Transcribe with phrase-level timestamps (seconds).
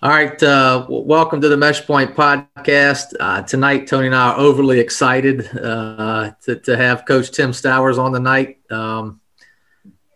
[0.00, 0.40] All right.
[0.42, 3.14] Uh, welcome to the Meshpoint podcast.
[3.18, 7.98] Uh, tonight, Tony and I are overly excited uh, to, to, have Coach Tim Stowers
[7.98, 8.58] on the night.
[8.70, 9.20] Um,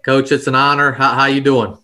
[0.05, 0.93] Coach, it's an honor.
[0.93, 1.77] How, how you doing?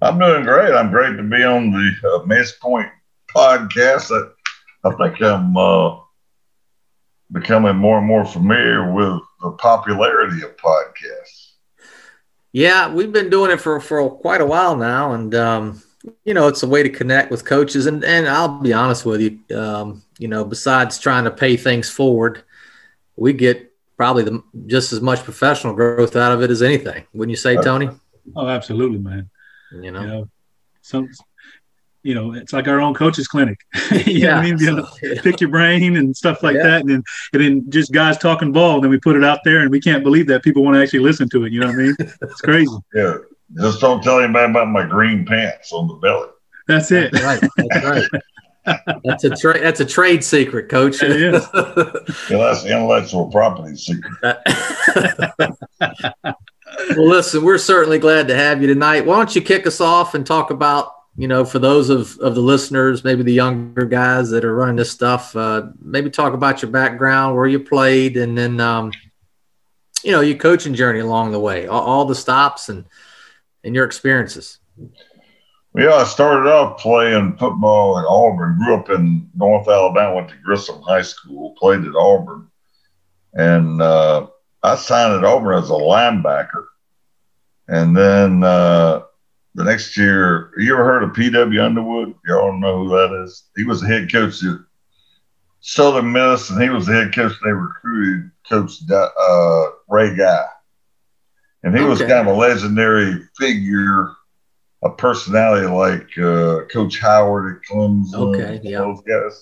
[0.00, 0.72] I'm doing great.
[0.72, 2.90] I'm great to be on the uh, Meshpoint
[3.34, 4.10] podcast.
[4.10, 6.00] I, I think I'm uh,
[7.30, 11.47] becoming more and more familiar with the popularity of podcasts.
[12.52, 15.12] Yeah, we've been doing it for, for quite a while now.
[15.12, 15.82] And, um,
[16.24, 17.86] you know, it's a way to connect with coaches.
[17.86, 21.90] And, and I'll be honest with you, um, you know, besides trying to pay things
[21.90, 22.42] forward,
[23.16, 27.04] we get probably the, just as much professional growth out of it as anything.
[27.12, 27.90] Wouldn't you say, Tony?
[28.34, 29.28] Oh, absolutely, man.
[29.72, 30.30] You know, you know
[30.80, 31.10] some
[32.08, 33.58] you know, it's like our own coaches clinic.
[33.90, 34.56] you yeah, know what I mean?
[34.56, 36.62] Be able to pick your brain and stuff like yeah.
[36.62, 36.80] that.
[36.80, 37.02] And then,
[37.34, 38.76] and then just guys talking ball.
[38.76, 40.82] And then we put it out there and we can't believe that people want to
[40.82, 41.52] actually listen to it.
[41.52, 41.96] You know what I mean?
[41.98, 42.74] It's crazy.
[42.94, 43.16] yeah.
[43.60, 46.28] Just don't tell anybody about my green pants on the belly.
[46.66, 47.12] That's it.
[47.12, 47.50] That's right.
[47.56, 49.00] That's right.
[49.04, 49.62] that's a trade.
[49.62, 51.02] That's a trade secret, coach.
[51.02, 51.46] It is.
[51.54, 54.12] yeah, that's the intellectual property secret.
[54.22, 54.34] Uh,
[56.90, 59.06] well, listen, we're certainly glad to have you tonight.
[59.06, 62.36] Why don't you kick us off and talk about you know, for those of, of
[62.36, 66.62] the listeners, maybe the younger guys that are running this stuff, uh, maybe talk about
[66.62, 68.92] your background, where you played, and then, um,
[70.04, 72.84] you know, your coaching journey along the way, all, all, the stops and,
[73.64, 74.60] and your experiences.
[75.74, 80.36] Yeah, I started off playing football at Auburn, grew up in North Alabama, went to
[80.36, 82.46] Grissom High School, played at Auburn.
[83.34, 84.28] And uh,
[84.62, 86.66] I signed at Auburn as a linebacker.
[87.66, 89.02] And then, uh,
[89.58, 91.60] the next year, you ever heard of P.W.
[91.60, 92.14] Underwood?
[92.24, 93.42] Y'all know who that is.
[93.56, 94.56] He was the head coach at
[95.58, 97.32] Southern Miss, and he was the head coach.
[97.44, 100.44] They recruited Coach uh, Ray Guy,
[101.64, 101.88] and he okay.
[101.88, 104.12] was kind of a legendary figure,
[104.84, 108.14] a personality like uh, Coach Howard at Clemson.
[108.14, 108.78] Okay, yeah.
[108.78, 109.40] Those guys.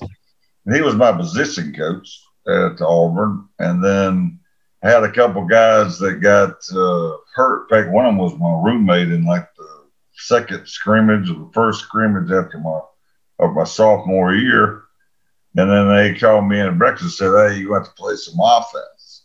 [0.65, 4.41] And he was my position coach at Auburn, and then
[4.83, 7.65] I had a couple guys that got uh, hurt.
[7.65, 9.47] In fact, one of them was my roommate in like
[10.17, 12.81] second scrimmage or the first scrimmage after my
[13.39, 14.85] of my sophomore year.
[15.57, 18.17] And then they called me in at breakfast and said, Hey, you want to play
[18.17, 19.25] some offense.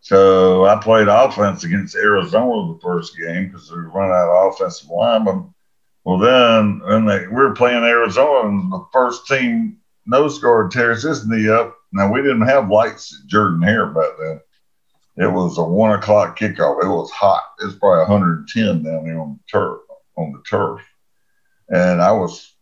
[0.00, 4.90] So I played offense against Arizona the first game because we run out of offensive
[4.90, 5.54] linemen.
[6.04, 11.02] Well, then when they, we were playing Arizona and the first team nose guard tears
[11.02, 11.76] his knee up.
[11.92, 14.40] Now, we didn't have lights at Jordan Hare back then.
[15.16, 16.82] It was a one o'clock kickoff.
[16.82, 17.42] It was hot.
[17.60, 19.80] It's probably 110 down there on the turf
[20.16, 20.80] on the turf.
[21.68, 22.54] And I was,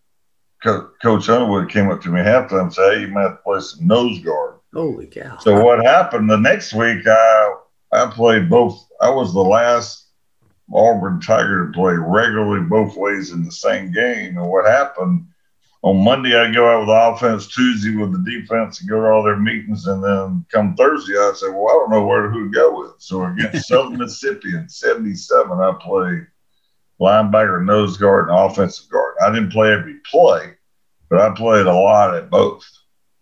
[0.63, 3.43] Co- Coach Underwood came up to me halftime and said, Hey, you might have to
[3.45, 4.57] play some nose guard.
[4.75, 5.39] Holy cow.
[5.39, 7.55] So what happened the next week, I,
[7.93, 8.79] I played both.
[9.01, 10.09] I was the last
[10.73, 14.37] Auburn Tiger to play regularly both ways in the same game.
[14.37, 15.27] And what happened
[15.83, 19.07] on Monday, I go out with the offense, Tuesday with the defense, and go to
[19.07, 19.87] all their meetings.
[19.87, 22.79] And then come Thursday, I said, Well, I don't know where to who to go
[22.81, 22.95] with.
[22.99, 26.27] So against Southern Mississippi in 77, I played
[27.01, 29.15] linebacker, nose guard, and offensive guard.
[29.23, 30.55] I didn't play every play,
[31.09, 32.69] but I played a lot at both.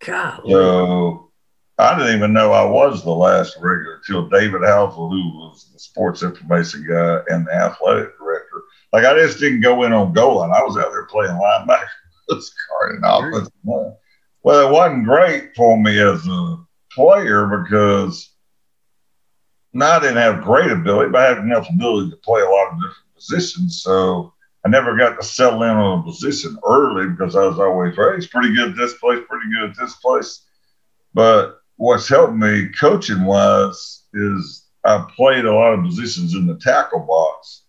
[0.04, 0.42] God.
[0.48, 1.31] So
[1.78, 5.78] I didn't even know I was the last regular until David Housel, who was the
[5.78, 8.62] sports information guy and the athletic director.
[8.92, 10.53] Like I just didn't go in on goal line.
[10.53, 11.86] I was out there playing linebacker,
[12.28, 13.94] guard, and offensive line.
[14.42, 16.56] Well, it wasn't great for me as a
[16.92, 18.35] player because
[19.76, 22.78] not didn't have great ability, but I had enough ability to play a lot of
[22.78, 23.82] different positions.
[23.82, 24.32] So
[24.64, 28.16] I never got to settle in on a position early because I was always, right,
[28.16, 30.44] he's pretty good at this place, pretty good at this place.
[31.15, 36.56] But what's helped me coaching wise is I played a lot of positions in the
[36.56, 37.62] tackle box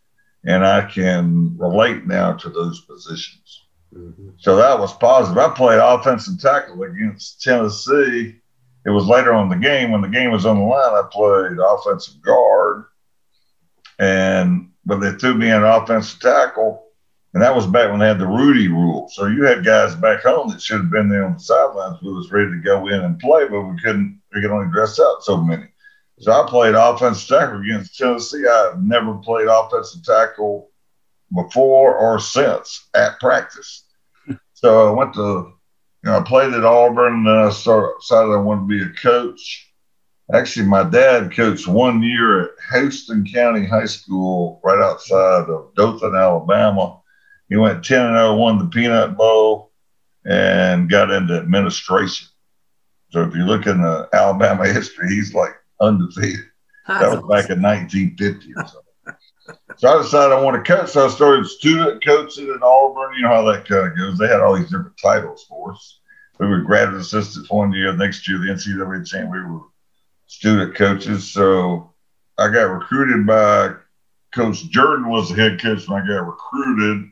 [0.46, 3.66] and I can relate now to those positions.
[3.94, 4.30] Mm-hmm.
[4.38, 5.38] So that was positive.
[5.38, 8.40] I played offensive tackle against Tennessee.
[8.88, 9.92] It was later on in the game.
[9.92, 12.86] When the game was on the line, I played offensive guard.
[14.00, 16.86] And but they threw me in offensive tackle.
[17.34, 19.10] And that was back when they had the Rudy rule.
[19.10, 22.16] So you had guys back home that should have been there on the sidelines with
[22.16, 25.22] us ready to go in and play, but we couldn't, we could only dress out
[25.22, 25.66] so many.
[26.20, 28.48] So I played offensive tackle against Tennessee.
[28.48, 30.72] I've never played offensive tackle
[31.36, 33.84] before or since at practice.
[34.54, 35.57] so I went to,
[36.08, 38.82] you know, I played at Auburn, and then I started, decided I wanted to be
[38.82, 39.74] a coach.
[40.32, 46.16] Actually, my dad coached one year at Houston County High School right outside of Dothan,
[46.16, 47.02] Alabama.
[47.50, 49.74] He went 10 and 0, won the Peanut Bowl,
[50.26, 52.30] and got into administration.
[53.10, 56.46] So if you look in the Alabama history, he's like undefeated.
[56.88, 58.87] That was back in 1950 or something.
[59.78, 60.90] So I decided I want to coach.
[60.90, 63.16] So I started student coaching at Auburn.
[63.16, 64.18] You know how that kind of goes.
[64.18, 66.00] They had all these different titles for us.
[66.40, 67.94] We were graduate assistants one year.
[67.94, 69.62] Next year, the NCAA champ, we were
[70.28, 71.32] student coaches.
[71.32, 71.94] So
[72.38, 73.74] I got recruited by
[74.34, 77.10] Coach Jordan was the head coach when I got recruited,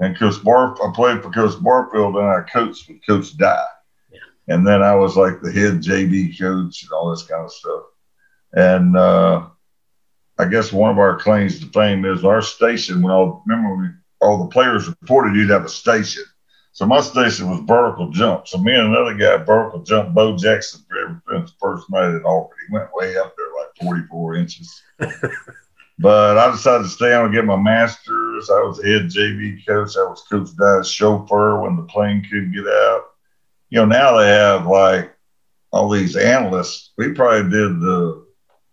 [0.00, 0.76] and Coach Barf.
[0.80, 3.64] I played for Coach Barfield, and I coached with Coach Dye.
[4.12, 4.18] Yeah.
[4.54, 7.82] And then I was like the head JV coach and all this kind of stuff.
[8.52, 9.46] And uh,
[10.38, 13.02] I guess one of our claims to fame is our station.
[13.02, 16.22] When all remember when all the players reported, you'd have a station.
[16.72, 18.46] So my station was vertical jump.
[18.46, 20.80] So me and another guy vertical jump Bo Jackson
[21.26, 22.56] for first night at Auburn.
[22.68, 24.80] He went way up there, like 44 inches.
[25.98, 28.48] but I decided to stay on and get my master's.
[28.48, 29.96] I was head JV coach.
[29.96, 33.06] I was Coach Dye's chauffeur when the plane couldn't get out.
[33.70, 35.12] You know, now they have like
[35.72, 36.92] all these analysts.
[36.96, 38.27] We probably did the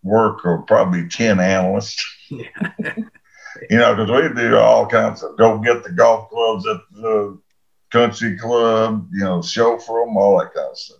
[0.06, 2.04] work of probably 10 analysts.
[2.30, 7.38] you know, because we do all kinds of go get the golf clubs at the
[7.90, 10.98] country club, you know, show for them, all that kind of stuff.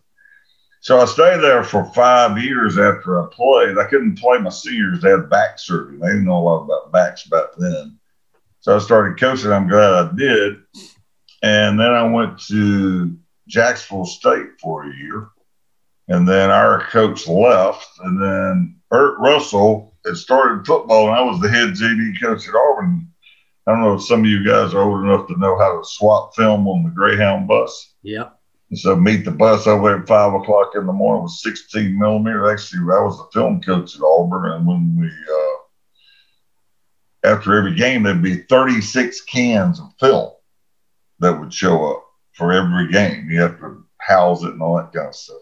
[0.81, 3.77] So I stayed there for five years after I played.
[3.77, 5.99] I couldn't play my seniors; they had back surgery.
[5.99, 7.99] They didn't know a lot about backs back then.
[8.61, 9.51] So I started coaching.
[9.51, 10.59] I'm glad I did.
[11.43, 13.17] And then I went to
[13.49, 15.29] Jacksonville State for a year.
[16.09, 17.89] And then our coach left.
[18.01, 22.55] And then Erk Russell had started football, and I was the head JV coach at
[22.55, 23.09] Auburn
[23.67, 25.85] I don't know if some of you guys are old enough to know how to
[25.85, 27.95] swap film on the Greyhound bus.
[28.03, 28.39] Yep.
[28.75, 32.51] So meet the bus over at five o'clock in the morning with 16 millimeter.
[32.51, 35.57] Actually, I was the film coach at Auburn, and when we uh,
[37.33, 40.31] after every game there'd be 36 cans of film
[41.19, 42.05] that would show up
[42.35, 43.29] for every game.
[43.29, 45.39] You have to house it and all that kind of stuff.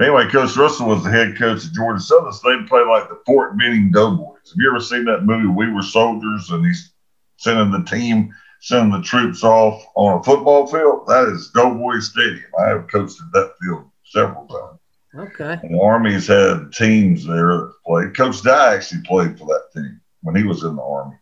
[0.00, 2.32] Anyway, Coach Russell was the head coach of Georgia Southern.
[2.32, 4.50] So they play like the Fort Benning Doughboys.
[4.50, 5.46] Have you ever seen that movie?
[5.46, 6.92] We were soldiers, and he's
[7.36, 12.50] sending the team, sending the troops off on a football field, that is Doughboy Stadium.
[12.64, 14.80] I have coached at that field several times.
[15.16, 15.58] Okay.
[15.62, 18.16] And the Army's had teams there that played.
[18.16, 21.16] Coach Dye actually played for that team when he was in the Army.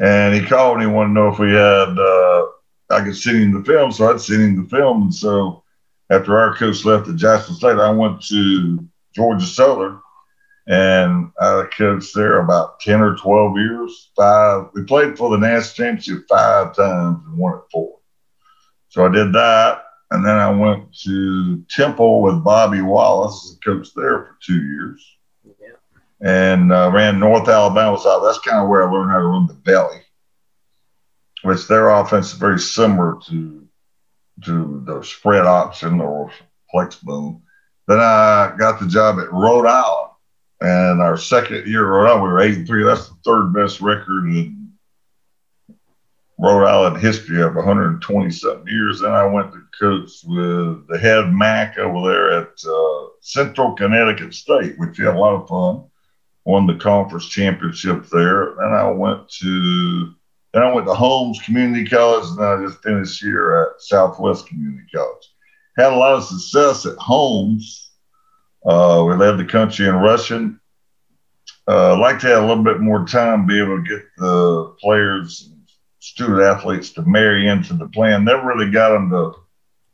[0.00, 2.46] And he called and he wanted to know if we had, uh,
[2.90, 3.90] I could send him the film.
[3.90, 5.02] So I'd send him the film.
[5.02, 5.63] And so
[6.10, 10.00] after our coach left at Jackson State, I went to Georgia Southern
[10.66, 14.10] and I coached there about 10 or 12 years.
[14.16, 17.98] Five, we played for the national championship five times and won it four.
[18.88, 19.82] So I did that.
[20.10, 24.62] And then I went to Temple with Bobby Wallace, as a coach there for two
[24.62, 25.16] years.
[26.20, 28.22] And uh, ran North Alabama side.
[28.24, 30.00] That's kind of where I learned how to run the belly,
[31.42, 33.63] which their offense is very similar to
[34.44, 36.30] to the spread option or
[36.74, 37.40] flexbone.
[37.86, 40.04] Then I got the job at Rhode Island
[40.64, 42.84] and our second year Rhode Island, we were eight and three.
[42.84, 44.72] That's the third best record in
[46.38, 49.00] Rhode Island history of 120 something years.
[49.00, 54.32] Then I went to coach with the head MAC over there at uh, Central Connecticut
[54.32, 55.84] State, which had a lot of fun.
[56.46, 58.54] Won the conference championship there.
[58.58, 60.14] Then I went to
[60.54, 64.46] then I went to Holmes Community College, and then I just finished here at Southwest
[64.46, 65.30] Community College.
[65.76, 67.84] Had a lot of success at Holmes
[68.64, 70.58] uh, we led the country in rushing.
[71.68, 75.50] Uh, like to have a little bit more time, be able to get the players,
[76.00, 78.24] student athletes to marry into the plan.
[78.24, 79.32] Never really got them to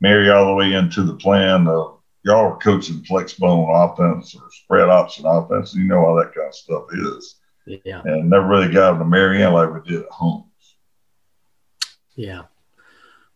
[0.00, 1.68] marry all the way into the plan.
[1.68, 5.74] Uh, y'all are coaching flex bone offense or spread option offense.
[5.74, 7.36] You know how that kind of stuff is.
[7.66, 8.02] Yeah.
[8.04, 10.49] And never really got them to marry in like we did at home.
[12.20, 12.42] Yeah.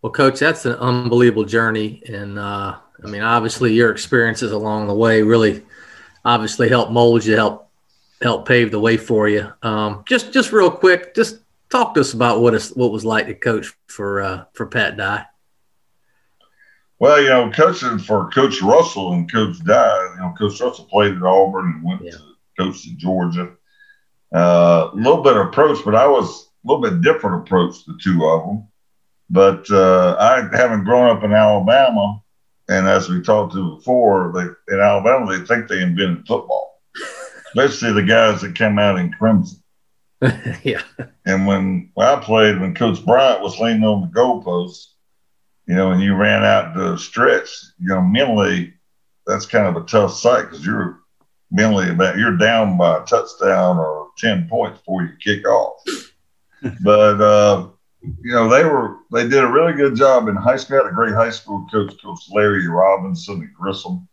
[0.03, 2.03] Well, coach, that's an unbelievable journey.
[2.07, 5.64] And, uh, I mean, obviously, your experiences along the way really,
[6.23, 7.71] obviously, help mold you, help
[8.21, 9.50] help pave the way for you.
[9.62, 11.38] Um, just just real quick, just
[11.71, 14.99] talk to us about what is what was like to coach for uh, for Pat
[14.99, 15.25] Dye.
[16.99, 21.17] Well, you know, coaching for Coach Russell and Coach Dye, you know, Coach Russell played
[21.17, 22.11] at Auburn and went yeah.
[22.12, 22.19] to
[22.59, 23.53] coach in Georgia.
[24.35, 27.85] Uh, a uh, little bit of approach, but I was a little bit different approach,
[27.85, 28.69] the two of them.
[29.35, 32.23] But uh, I haven't grown up in Alabama,
[32.69, 36.81] and as we talked to before, they in Alabama they think they invented football,
[37.49, 39.61] especially the guys that came out in crimson.
[40.62, 40.83] yeah.
[41.26, 44.87] And when, when I played, when Coach Bryant was leaning on the goalpost,
[45.67, 47.50] you know, and you ran out to stretch,
[47.81, 48.73] you know, mentally,
[49.26, 51.00] that's kind of a tough sight because you're
[51.50, 55.83] mentally about you're down by a touchdown or ten points before you kick off.
[56.85, 57.69] but uh,
[58.23, 60.78] you know, they were they did a really good job in high school.
[60.78, 64.08] Had a great high school coach, Coach Larry Robinson at Grissom,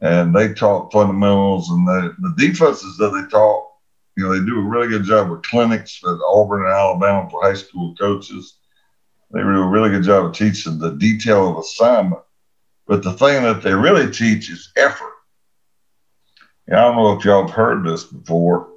[0.00, 3.68] and they taught fundamentals and the the defenses that they taught
[4.16, 7.42] You know, they do a really good job with clinics at Auburn and Alabama for
[7.42, 8.58] high school coaches.
[9.30, 12.22] They do a really good job of teaching the detail of assignment.
[12.86, 15.12] But the thing that they really teach is effort.
[16.66, 18.68] And I don't know if y'all have heard this before.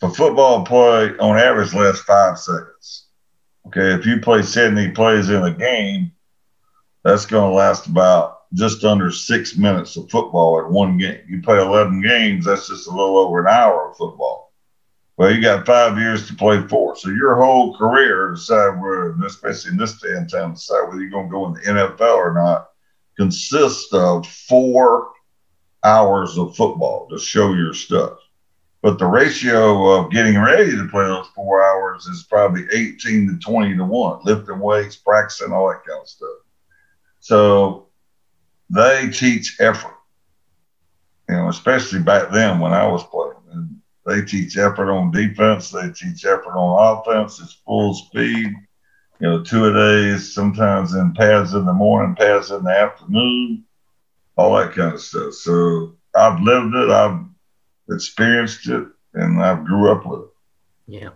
[0.00, 3.07] For football play, on average, lasts five seconds.
[3.68, 6.10] Okay, if you play 70 plays in a game,
[7.04, 11.20] that's going to last about just under six minutes of football in one game.
[11.28, 14.54] You play 11 games, that's just a little over an hour of football.
[15.18, 16.96] Well, you got five years to play four.
[16.96, 21.10] So your whole career, decide where, especially in this day and time, decide whether you're
[21.10, 22.70] going to go in the NFL or not,
[23.18, 25.10] consists of four
[25.84, 28.18] hours of football to show your stuff.
[28.80, 33.38] But the ratio of getting ready to play those four hours is probably 18 to
[33.38, 36.28] 20 to 1, lifting weights, practicing, all that kind of stuff.
[37.18, 37.88] So
[38.70, 39.96] they teach effort,
[41.28, 43.34] you know, especially back then when I was playing.
[43.52, 47.40] And they teach effort on defense, they teach effort on offense.
[47.40, 48.54] It's full speed,
[49.18, 53.64] you know, two a days, sometimes in pads in the morning, pads in the afternoon,
[54.36, 55.34] all that kind of stuff.
[55.34, 57.27] So I've lived it, I've
[57.90, 60.28] experienced it, and I grew up with it.
[60.86, 61.10] Yeah.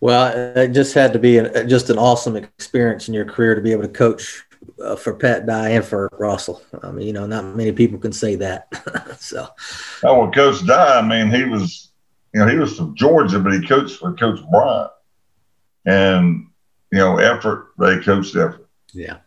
[0.00, 3.60] Well, it just had to be a, just an awesome experience in your career to
[3.60, 4.44] be able to coach
[4.82, 6.62] uh, for Pat Dye and for Russell.
[6.82, 8.68] I mean, you know, not many people can say that.
[9.20, 9.48] so,
[10.04, 11.92] oh, well, Coach Dye, I mean, he was,
[12.32, 14.90] you know, he was from Georgia, but he coached for Coach Bryant,
[15.84, 16.46] and
[16.92, 17.72] you know, effort.
[17.78, 18.68] They coached effort.
[18.92, 19.18] Yeah.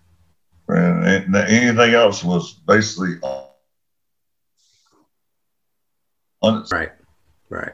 [0.67, 3.15] And, and anything else was basically
[6.43, 6.91] on right,
[7.49, 7.73] right,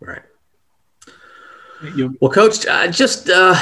[0.00, 0.22] right.
[2.20, 3.54] Well, Coach, uh, just uh,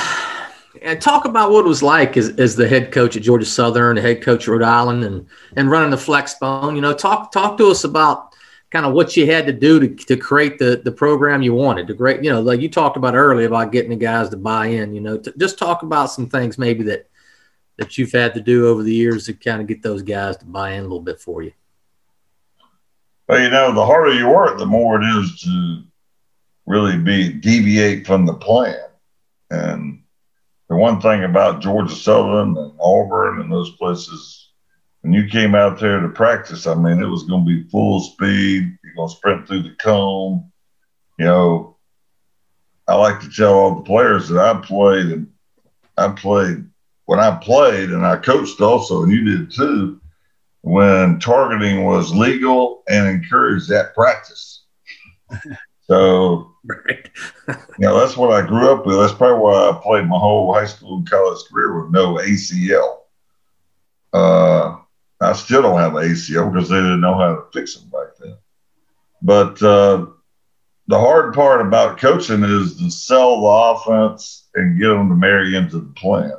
[1.01, 4.03] talk about what it was like as, as the head coach at Georgia Southern, the
[4.03, 6.75] head coach at Rhode Island, and and running the Flexbone.
[6.75, 8.35] You know, talk talk to us about
[8.71, 11.87] kind of what you had to do to, to create the the program you wanted
[11.87, 12.23] to great.
[12.23, 14.95] You know, like you talked about earlier about getting the guys to buy in.
[14.95, 17.09] You know, to, just talk about some things maybe that
[17.79, 20.45] that you've had to do over the years to kind of get those guys to
[20.45, 21.53] buy in a little bit for you.
[23.33, 25.85] Well, you know, the harder you work, the more it is to
[26.67, 28.77] really be deviate from the plan.
[29.51, 30.03] And
[30.69, 34.51] the one thing about Georgia Southern and Auburn and those places,
[35.01, 38.01] when you came out there to practice, I mean, it was going to be full
[38.01, 38.77] speed.
[38.85, 40.53] You're going to sprint through the cone.
[41.19, 41.79] You know,
[42.87, 45.29] I like to tell all the players that I played, and
[45.97, 46.67] I played
[47.07, 50.02] when I played, and I coached also, and you did too,
[50.63, 54.65] when targeting was legal and encouraged that practice.
[55.89, 57.11] So, right.
[57.49, 58.97] you know, that's what I grew up with.
[58.97, 62.99] That's probably why I played my whole high school and college career with no ACL.
[64.13, 64.79] Uh,
[65.21, 68.17] I still don't have an ACL because they didn't know how to fix them back
[68.19, 68.37] then.
[69.23, 70.07] But uh,
[70.87, 75.57] the hard part about coaching is to sell the offense and get them to marry
[75.57, 76.33] into the plan.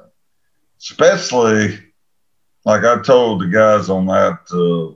[0.79, 1.79] Especially,
[2.65, 4.95] like I told the guys on that uh,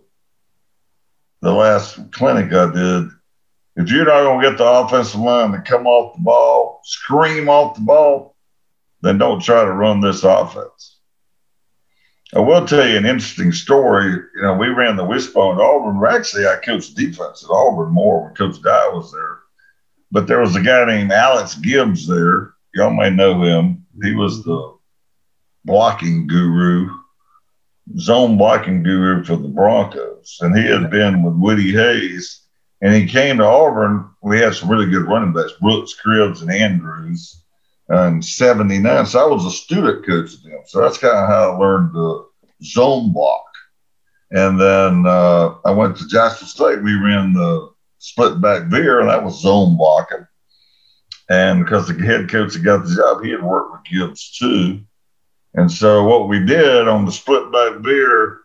[1.41, 3.09] the last clinic I did,
[3.75, 7.47] if you're not going to get the offensive line to come off the ball, scream
[7.47, 8.35] off the ball,
[9.01, 10.97] then don't try to run this offense.
[12.35, 14.11] I will tell you an interesting story.
[14.11, 16.03] You know, we ran the wishbone at Auburn.
[16.09, 19.39] Actually, I coached defense at Auburn more when Coach Dye was there.
[20.11, 22.53] But there was a guy named Alex Gibbs there.
[22.73, 23.85] Y'all may know him.
[24.03, 24.77] He was the
[25.63, 26.96] blocking guru,
[27.97, 30.37] zone blocking guru for the Broncos.
[30.41, 32.47] And he had been with Woody Hayes
[32.81, 34.09] and he came to Auburn.
[34.21, 37.43] We had some really good running backs, Brooks, Cribbs, and Andrews,
[37.89, 39.05] and 79.
[39.05, 40.59] So I was a student coach of them.
[40.65, 42.27] So that's kind of how I learned the
[42.63, 43.43] zone block.
[44.31, 46.83] And then uh, I went to Jacksonville State.
[46.83, 50.27] We ran the split back veer, and that was zone blocking.
[51.29, 54.81] And because the head coach that got the job, he had worked with Gibbs too.
[55.57, 58.41] And so what we did on the split back veer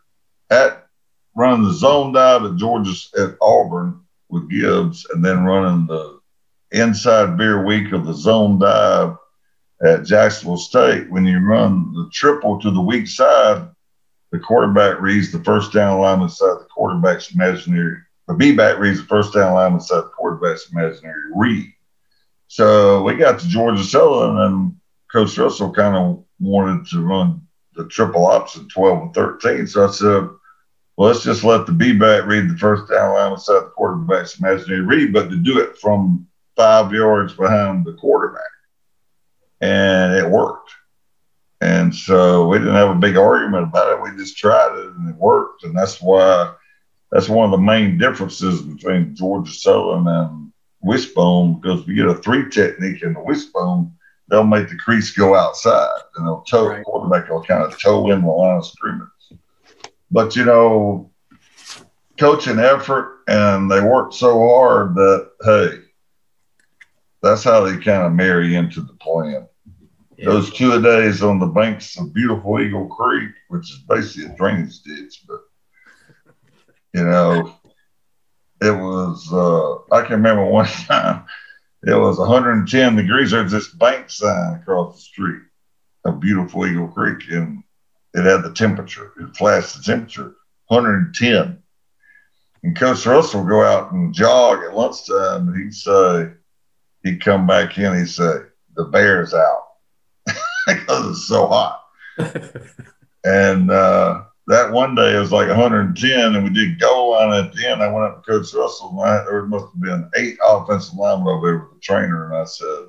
[0.51, 0.89] at
[1.37, 4.01] running the zone dive at Georgia at Auburn,
[4.31, 6.19] with Gibbs and then running the
[6.73, 9.17] inside veer week of the zone dive
[9.85, 11.11] at Jacksonville State.
[11.11, 13.69] When you run the triple to the weak side,
[14.31, 17.99] the quarterback reads the first down line inside the quarterback's imaginary.
[18.27, 21.71] The B back reads the first down line inside the quarterback's imaginary read.
[22.49, 24.77] So we got to Georgia Southern, and
[25.13, 29.67] Coach Russell kind of wanted to run the triple option 12 and 13.
[29.67, 30.29] So I said,
[30.97, 34.39] well, let's just let the B back read the first down line inside the quarterback's
[34.39, 38.43] imaginary read, but to do it from five yards behind the quarterback.
[39.61, 40.71] And it worked.
[41.61, 44.03] And so we didn't have a big argument about it.
[44.03, 45.63] We just tried it and it worked.
[45.63, 46.55] And that's why
[47.13, 52.15] that's one of the main differences between Georgia Southern and wishbone because we get a
[52.15, 53.93] three technique in the wishbone,
[54.29, 56.85] they'll make the crease go outside and they'll toe right.
[56.85, 59.09] quarterback will kind of toe in the line of scrimmage.
[60.11, 61.11] But you know,
[62.19, 65.79] coaching effort and they work so hard that hey,
[67.23, 69.47] that's how they kind of marry into the plan.
[70.17, 70.27] Yeah.
[70.27, 74.37] Those two a days on the banks of beautiful Eagle Creek, which is basically a
[74.37, 75.41] drainage ditch, but
[76.95, 77.55] you know,
[78.61, 81.25] it was uh, I can remember one time
[81.85, 83.31] it was 110 degrees.
[83.31, 85.43] There's this bank sign across the street
[86.05, 87.63] of beautiful Eagle Creek, and
[88.15, 89.13] it had the temperature.
[89.21, 90.37] It flashed the temperature
[90.69, 91.63] 110.
[92.63, 96.31] And Coach Russell would go out and jog at lunchtime, and he'd say,
[97.03, 98.33] he'd come back in, he'd say,
[98.77, 99.65] the bear's out
[100.67, 101.85] because it's so hot.
[103.25, 107.53] and uh, that one day it was like 110, and we did goal line at
[107.53, 107.83] the end.
[107.83, 111.29] I went up to Coach Russell, and I, there must have been eight offensive linemen
[111.29, 112.89] over there with the trainer, and I said,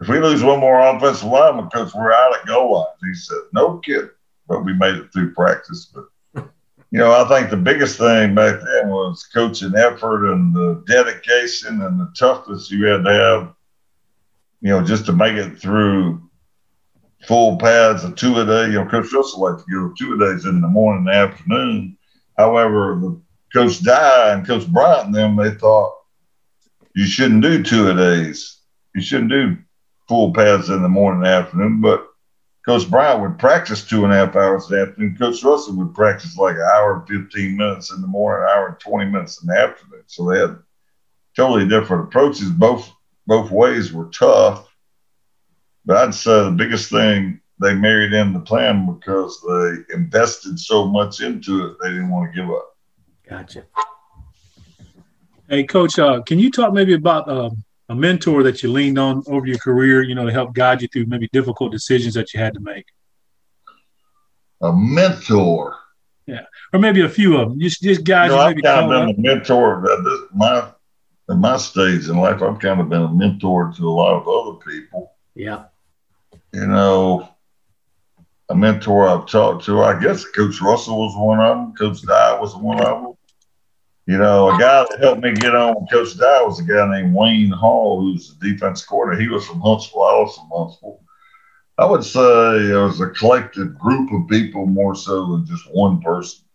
[0.00, 3.38] "If we lose one more offensive lineman, Coach, we're out at goal line." He said,
[3.52, 4.10] "No kidding,"
[4.48, 5.92] but we made it through practice.
[5.94, 6.06] But
[6.90, 11.82] you know, I think the biggest thing back then was coaching effort and the dedication
[11.82, 13.54] and the toughness you had to have.
[14.62, 16.25] You know, just to make it through
[17.26, 18.66] full pads of two a day.
[18.66, 21.12] You know, Coach Russell liked to go two a days in the morning and the
[21.12, 21.96] afternoon.
[22.38, 23.20] However, the
[23.52, 25.94] Coach Dye and Coach Bryant and them, they thought
[26.94, 28.60] you shouldn't do two a days.
[28.94, 29.56] You shouldn't do
[30.08, 31.80] full pads in the morning and afternoon.
[31.80, 32.06] But
[32.64, 35.16] Coach Bryant would practice two and a half hours in the afternoon.
[35.18, 38.68] Coach Russell would practice like an hour and 15 minutes in the morning, an hour
[38.68, 40.02] and 20 minutes in the afternoon.
[40.06, 40.58] So they had
[41.34, 42.50] totally different approaches.
[42.50, 42.90] Both
[43.26, 44.65] both ways were tough
[45.86, 50.86] but I'd say the biggest thing they married in the plan because they invested so
[50.86, 52.76] much into it, they didn't want to give up.
[53.28, 53.64] Gotcha.
[55.48, 57.50] Hey, Coach, uh, can you talk maybe about uh,
[57.88, 60.88] a mentor that you leaned on over your career, you know, to help guide you
[60.88, 62.86] through maybe difficult decisions that you had to make?
[64.60, 65.76] A mentor.
[66.26, 67.60] Yeah, or maybe a few of them.
[67.60, 68.30] Just, just guys.
[68.30, 69.16] You know, I've kind of been up.
[69.16, 69.92] a mentor.
[69.92, 70.68] At this, my
[71.30, 74.26] at my stage in life, I've kind of been a mentor to a lot of
[74.26, 75.12] other people.
[75.36, 75.66] Yeah
[76.56, 77.28] you know,
[78.48, 79.82] a mentor I've talked to.
[79.82, 81.74] I guess Coach Russell was one of them.
[81.74, 83.12] Coach Dye was one of them.
[84.06, 86.90] You know, a guy that helped me get on with Coach Dye was a guy
[86.90, 89.20] named Wayne Hall, who's the defense coordinator.
[89.20, 90.02] He was from Huntsville.
[90.02, 91.00] I was from Huntsville.
[91.76, 96.00] I would say it was a collective group of people more so than just one
[96.00, 96.46] person.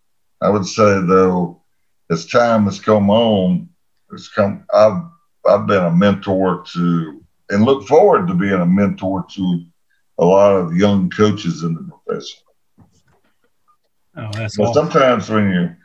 [0.41, 1.61] I would say though,
[2.09, 3.69] as time has come on,
[4.11, 4.65] it's come.
[4.73, 5.03] I've
[5.47, 9.65] I've been a mentor to and look forward to being a mentor to
[10.21, 12.39] a lot of young coaches in the profession.
[14.15, 14.91] Oh, that's but awesome.
[14.91, 15.75] sometimes when you,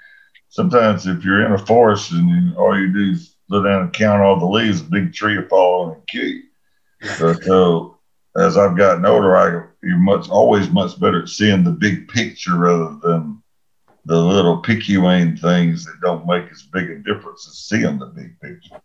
[0.51, 3.93] sometimes if you're in a forest and you, all you do is look down and
[3.93, 6.43] count all the leaves, a big tree will fall and kill you.
[7.17, 7.99] So, so
[8.37, 12.57] as I've gotten older, I you're much always much better at seeing the big picture
[12.57, 13.43] rather than
[14.05, 18.39] the little picayune things that don't make as big a difference as seeing the big
[18.41, 18.81] picture.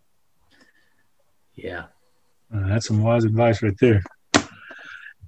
[1.55, 1.85] Yeah,
[2.55, 4.01] uh, that's some wise advice right there.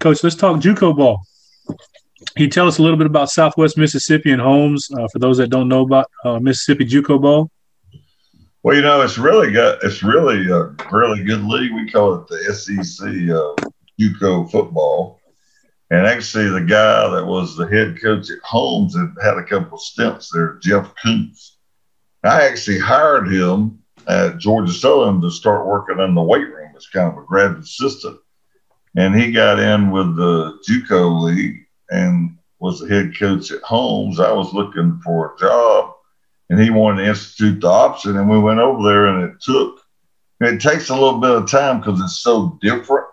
[0.04, 1.22] Coach, let's talk JUCO ball.
[1.70, 1.78] Can
[2.36, 5.48] you tell us a little bit about Southwest Mississippi and Holmes uh, for those that
[5.48, 7.50] don't know about uh, Mississippi JUCO ball?
[8.64, 11.72] Well, you know, it's really got it's really a really good league.
[11.72, 15.22] We call it the SEC uh, JUCO football.
[15.90, 19.78] And actually, the guy that was the head coach at Holmes had had a couple
[19.78, 21.60] of stints there, Jeff Koontz.
[22.26, 26.88] I actually hired him at Georgia Southern to start working in the weight room as
[26.88, 28.20] kind of a graduate assistant
[28.96, 34.20] and he got in with the JUCO league and was the head coach at Holmes.
[34.20, 35.94] I was looking for a job,
[36.50, 39.80] and he wanted to institute the option, and we went over there, and it took.
[40.42, 43.08] It takes a little bit of time because it's so different.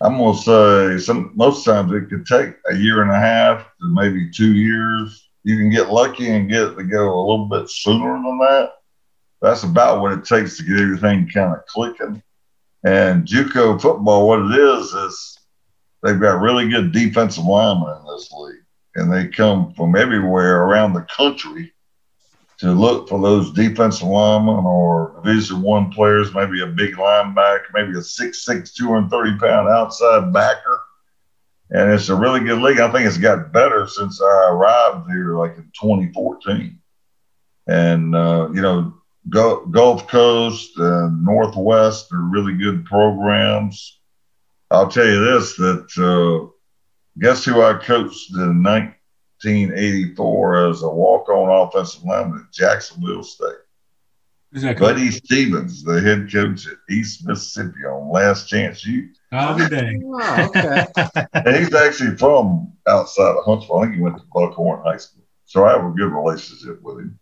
[0.00, 3.94] I'm gonna say some most times it could take a year and a half to
[3.94, 5.30] maybe two years.
[5.44, 8.72] You can get lucky and get it to go a little bit sooner than that.
[9.40, 12.22] That's about what it takes to get everything kind of clicking.
[12.84, 15.38] And JUCO football, what it is, is
[16.02, 18.64] they've got really good defensive linemen in this league,
[18.94, 21.72] and they come from everywhere around the country
[22.58, 27.92] to look for those defensive linemen or Division One players, maybe a big linebacker, maybe
[27.92, 30.80] a 6'6", 230 pound outside backer.
[31.70, 32.80] And it's a really good league.
[32.80, 36.78] I think it's got better since I arrived here, like in 2014.
[37.66, 38.94] And uh, you know,
[39.30, 44.00] Gulf Coast and Northwest are really good programs.
[44.70, 46.46] I'll tell you this: that uh,
[47.18, 53.56] guess who I coached in 1984 as a walk-on offensive lineman at Jacksonville State.
[54.52, 54.86] Exactly.
[54.86, 59.10] Buddy Stephens, the head coach at East Mississippi on Last Chance U.
[59.30, 60.02] I'll be dang.
[60.06, 60.86] Oh, okay.
[61.34, 63.80] and he's actually from outside of Huntsville.
[63.80, 65.24] I think he went to Buckhorn High School.
[65.44, 67.18] So I have a good relationship with him.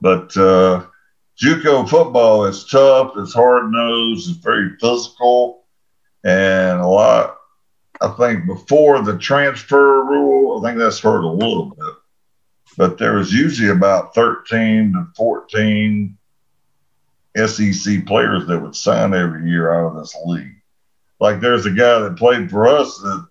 [0.00, 0.86] But uh,
[1.40, 3.12] JUCO football is tough.
[3.16, 4.28] It's hard nosed.
[4.28, 5.64] It's very physical,
[6.24, 7.36] and a lot.
[8.00, 11.94] I think before the transfer rule, I think that's hurt a little bit.
[12.76, 16.16] But there was usually about 13 to 14
[17.46, 20.60] SEC players that would sign every year out of this league.
[21.20, 23.26] Like there's a guy that played for us that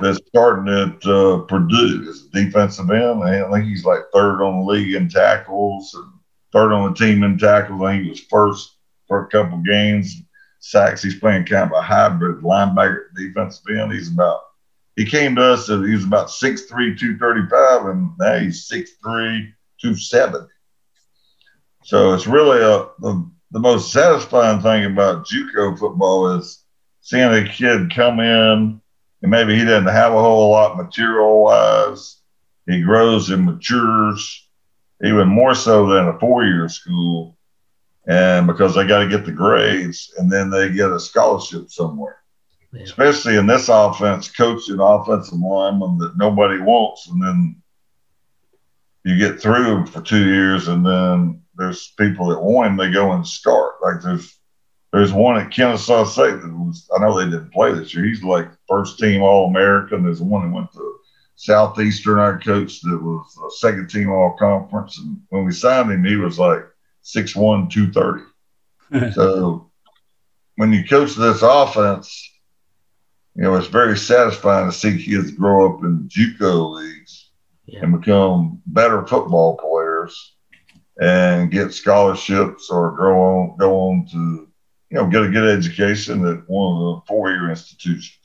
[0.00, 3.22] that's starting at uh, Purdue as a defensive end.
[3.22, 6.13] I think he's like third on the league in tackles and
[6.54, 7.82] third on the team in tackles.
[7.82, 8.76] I think he was first
[9.08, 10.22] for a couple games.
[10.60, 11.02] Sacks.
[11.02, 13.92] He's playing kind of a hybrid linebacker defensive end.
[13.92, 14.40] He's about
[14.96, 20.46] he came to us he was about 6'3", 235, and now he's 6'3", 270.
[21.82, 26.64] So it's really a, the, the most satisfying thing about JUCO football is
[27.00, 28.80] seeing a kid come in
[29.22, 32.20] and maybe he doesn't have a whole lot material wise.
[32.66, 34.43] He grows and matures
[35.02, 37.36] even more so than a four year school.
[38.06, 42.18] And because they got to get the grades and then they get a scholarship somewhere.
[42.72, 42.82] Yeah.
[42.82, 47.08] Especially in this offense, coaching offensive lineman that nobody wants.
[47.08, 47.62] And then
[49.04, 53.12] you get through for two years and then there's people that want him, they go
[53.12, 53.74] and start.
[53.82, 54.38] Like there's
[54.92, 58.04] there's one at Kennesaw State that was, I know they didn't play this year.
[58.04, 60.04] He's like first team All American.
[60.04, 60.98] There's one that went to
[61.36, 64.98] Southeastern, our coach, that was a second team All Conference.
[64.98, 66.64] And when we signed him, he was like
[67.04, 69.12] 6'1, 230.
[69.14, 69.70] so
[70.56, 72.30] when you coach this offense,
[73.34, 77.30] you know, it's very satisfying to see kids grow up in JUCO leagues
[77.66, 77.80] yeah.
[77.82, 80.36] and become better football players
[81.00, 84.48] and get scholarships or go on go on to
[84.94, 88.16] you know, get a good education at one of the four-year institutions.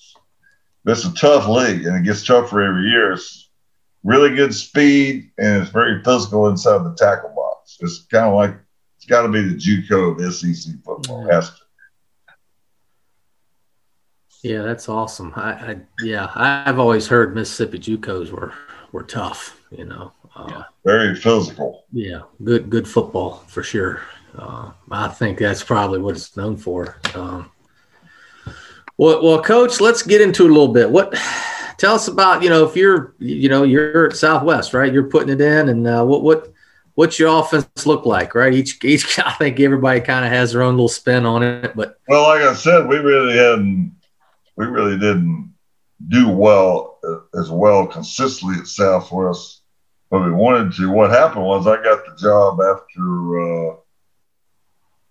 [0.89, 3.13] It's a tough league, and it gets tougher every year.
[3.13, 3.49] It's
[4.03, 7.77] really good speed, and it's very physical inside the tackle box.
[7.81, 8.55] It's kind of like
[8.97, 11.25] it's got to be the JUCO of SEC football.
[11.27, 11.35] Yeah.
[11.35, 11.55] Has to.
[14.41, 15.33] Yeah, that's awesome.
[15.35, 18.53] I, I, yeah, I've always heard Mississippi JUCOs were
[18.91, 19.59] were tough.
[19.71, 20.63] You know, uh, yeah.
[20.85, 21.83] very physical.
[21.91, 24.01] Yeah, good good football for sure.
[24.37, 26.97] Uh, I think that's probably what it's known for.
[27.15, 27.51] Um,
[28.99, 30.91] well, well, coach, let's get into it a little bit.
[30.91, 31.17] What
[31.77, 34.91] tell us about you know if you're you know you're at Southwest, right?
[34.91, 36.51] You're putting it in, and uh, what what
[36.95, 38.53] what's your offense look like, right?
[38.53, 41.97] Each each I think everybody kind of has their own little spin on it, but
[42.09, 43.95] well, like I said, we really hadn't
[44.57, 45.53] we really didn't
[46.09, 49.61] do well uh, as well consistently at Southwest,
[50.11, 50.91] but we wanted to.
[50.91, 53.39] What happened was I got the job after.
[53.39, 53.75] Uh,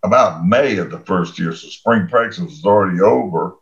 [0.05, 1.53] about May of the first year.
[1.53, 3.58] So spring practice was already over.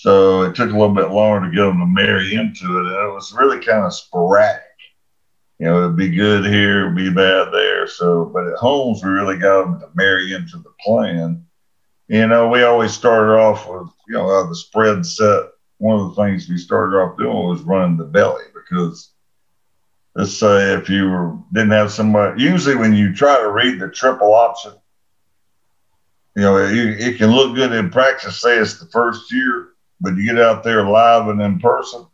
[0.00, 2.86] So it took a little bit longer to get them to marry into it.
[2.86, 4.62] And it was really kind of sporadic.
[5.58, 7.86] You know, it'd be good here, it'd be bad there.
[7.86, 11.44] So, but at Holmes, we really got them to marry into the plan.
[12.08, 15.42] You know, we always started off with, you know, the spread set.
[15.76, 19.12] One of the things we started off doing was running the belly because
[20.14, 23.90] let's say if you were, didn't have somebody, usually when you try to read the
[23.90, 24.72] triple option,
[26.36, 29.69] you know, it, it, can look good in practice, say it's the first year,
[30.00, 32.06] but you get out there live and in person,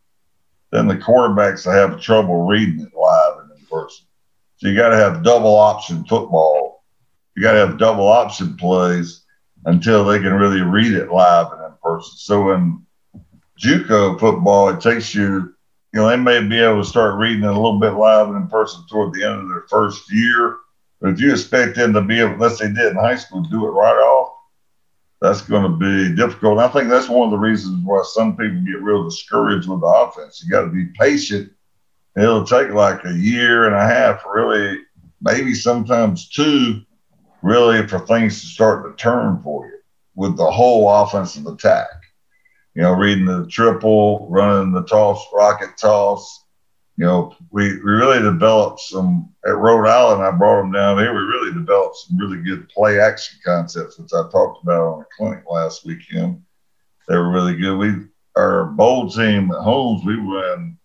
[0.72, 4.06] then the quarterbacks have trouble reading it live and in person.
[4.56, 6.84] So you got to have double option football.
[7.36, 9.22] You got to have double option plays
[9.64, 12.16] until they can really read it live and in person.
[12.16, 12.84] So in
[13.62, 15.54] JUCO football, it takes you,
[15.92, 18.36] you know, they may be able to start reading it a little bit live and
[18.36, 20.58] in person toward the end of their first year
[21.00, 23.66] but if you expect them to be able, let's say did in high school, do
[23.66, 24.35] it right off,
[25.20, 26.58] that's going to be difficult.
[26.58, 29.80] And I think that's one of the reasons why some people get real discouraged with
[29.80, 30.42] the offense.
[30.42, 31.52] You got to be patient.
[32.16, 34.80] It'll take like a year and a half, really,
[35.20, 36.82] maybe sometimes two,
[37.42, 39.78] really, for things to start to turn for you
[40.14, 41.88] with the whole offensive attack.
[42.74, 46.44] You know, reading the triple, running the toss, rocket toss,
[46.96, 50.22] you know, we, we really developed some at Rhode Island.
[50.22, 51.12] I brought them down there.
[51.12, 55.06] We really developed some really good play action concepts, which I talked about on the
[55.16, 56.42] clinic last weekend.
[57.06, 57.76] They were really good.
[57.76, 58.06] We
[58.36, 60.78] our bowl team at Holmes, we ran.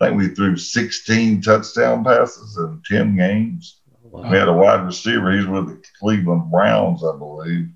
[0.00, 3.80] I think we threw 16 touchdown passes in 10 games.
[4.04, 4.30] Oh, wow.
[4.30, 5.32] We had a wide receiver.
[5.32, 7.68] He's with the Cleveland Browns, I believe.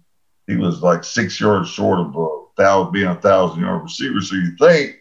[0.47, 4.21] He was like six yards short of a thousand, being a thousand yard receiver.
[4.21, 4.97] So you think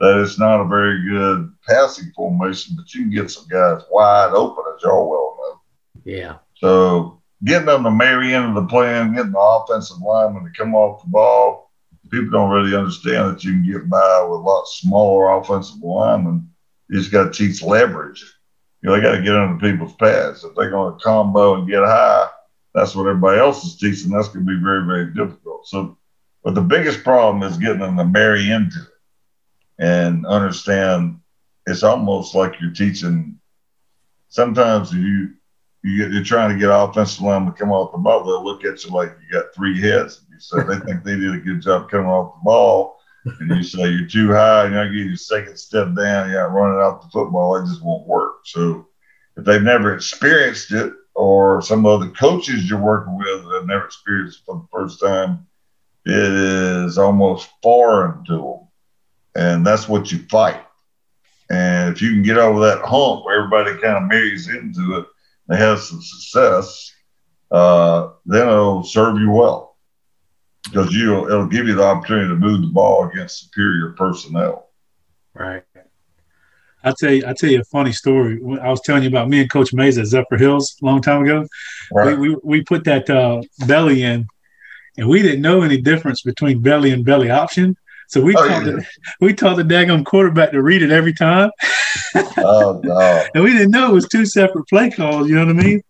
[0.00, 4.32] that it's not a very good passing formation, but you can get some guys wide
[4.32, 5.60] open, as y'all well know.
[6.04, 6.36] Yeah.
[6.56, 11.02] So getting them to marry into the plan, getting the offensive lineman to come off
[11.02, 11.70] the ball,
[12.10, 16.48] people don't really understand that you can get by with a lot smaller offensive linemen.
[16.88, 18.24] You just got to teach leverage.
[18.82, 20.42] You know, they got to get under people's pads.
[20.42, 22.28] If they're going to combo and get high,
[22.74, 24.10] that's what everybody else is teaching.
[24.10, 25.66] That's going to be very, very difficult.
[25.66, 25.98] So,
[26.42, 28.89] but the biggest problem is getting them to marry into it
[29.80, 31.18] and understand
[31.66, 33.38] it's almost like you're teaching.
[34.28, 35.34] Sometimes you
[35.82, 38.64] you get, you're trying to get offensive line to come off the ball, they'll look
[38.64, 40.20] at you like you got three heads.
[40.30, 43.62] You say they think they did a good job coming off the ball, and you
[43.62, 47.02] say you're too high, and I give you a second step down, you're running off
[47.02, 48.40] the football, it just won't work.
[48.44, 48.88] So
[49.36, 53.86] if they've never experienced it, or some of the coaches you're working with have never
[53.86, 55.46] experienced it for the first time,
[56.04, 58.69] it is almost foreign to them.
[59.34, 60.60] And that's what you fight.
[61.50, 65.06] And if you can get over that hump where everybody kind of marries into it,
[65.48, 66.92] they have some success,
[67.50, 69.76] uh, then it'll serve you well
[70.64, 74.68] because you it'll give you the opportunity to move the ball against superior personnel.
[75.34, 75.64] Right.
[76.82, 78.40] I tell you, I tell you a funny story.
[78.60, 81.46] I was telling you about me and Coach Mays at Zephyrhills a long time ago.
[81.92, 82.18] Right.
[82.18, 84.26] We, we, we put that uh, belly in,
[84.96, 87.76] and we didn't know any difference between belly and belly option.
[88.10, 88.72] So we oh, taught yeah.
[88.72, 88.86] the
[89.20, 91.50] we taught the daggone quarterback to read it every time.
[92.38, 93.24] oh no!
[93.34, 95.28] and we didn't know it was two separate play calls.
[95.28, 95.82] You know what I mean?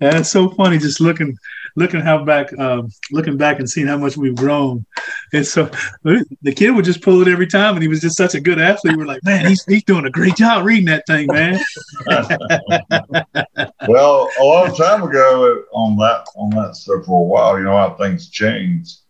[0.00, 1.36] And it's so funny just looking
[1.76, 4.86] looking how back um, looking back and seeing how much we've grown.
[5.34, 5.70] And so
[6.02, 8.58] the kid would just pull it every time, and he was just such a good
[8.58, 8.96] athlete.
[8.96, 11.60] We're like, man, he's he's doing a great job reading that thing, man.
[13.86, 17.76] well, a long time ago on that on that stuff for a while, you know
[17.76, 19.00] how things changed.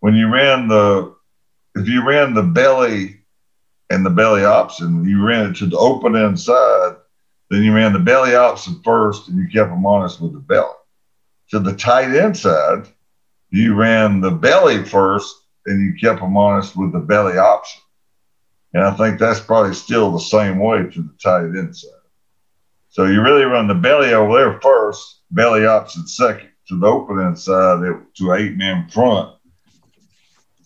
[0.00, 1.14] When you ran the
[1.74, 3.20] if you ran the belly
[3.90, 6.96] and the belly option, you ran it to the open inside,
[7.50, 10.74] then you ran the belly option first and you kept them honest with the belly.
[11.50, 12.86] To the tight inside,
[13.50, 15.34] you ran the belly first
[15.66, 17.82] and you kept them honest with the belly option.
[18.72, 21.90] And I think that's probably still the same way to the tight inside.
[22.88, 26.48] So you really run the belly over there first, belly option second.
[26.68, 27.80] To the open inside,
[28.18, 29.34] to eight man front,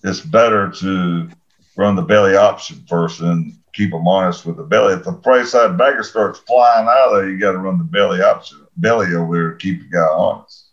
[0.04, 1.28] it's better to
[1.76, 4.94] run the belly option first and keep them honest with the belly.
[4.94, 7.84] If the price side backer starts flying out of there, you got to run the
[7.84, 10.68] belly option, belly over there to keep the guy honest.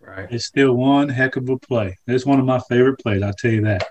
[0.00, 0.30] Right.
[0.30, 1.96] It's still one heck of a play.
[2.06, 3.22] It's one of my favorite plays.
[3.22, 3.88] I'll tell you that.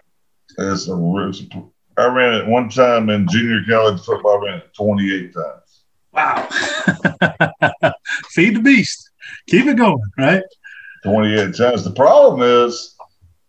[0.59, 1.63] It's a, it's a,
[1.97, 4.41] I ran it one time in junior college football.
[4.41, 5.83] I ran it 28 times.
[6.13, 6.47] Wow.
[8.29, 9.09] Feed the beast.
[9.47, 10.43] Keep it going, right?
[11.03, 11.83] 28 times.
[11.83, 12.92] The problem is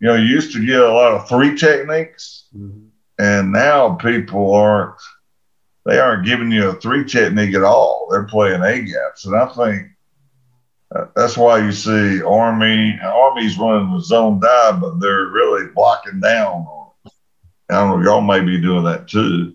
[0.05, 2.89] you know, you used to get a lot of three techniques, mm-hmm.
[3.19, 5.01] and now people aren't.
[5.87, 8.09] They aren't giving you a three technique at all.
[8.11, 9.89] They're playing A gaps, and I think
[10.95, 12.99] uh, that's why you see Army.
[13.03, 17.13] Army's running the zone dive, but they're really blocking down on it.
[17.71, 18.05] I don't know.
[18.05, 19.55] Y'all may be doing that too.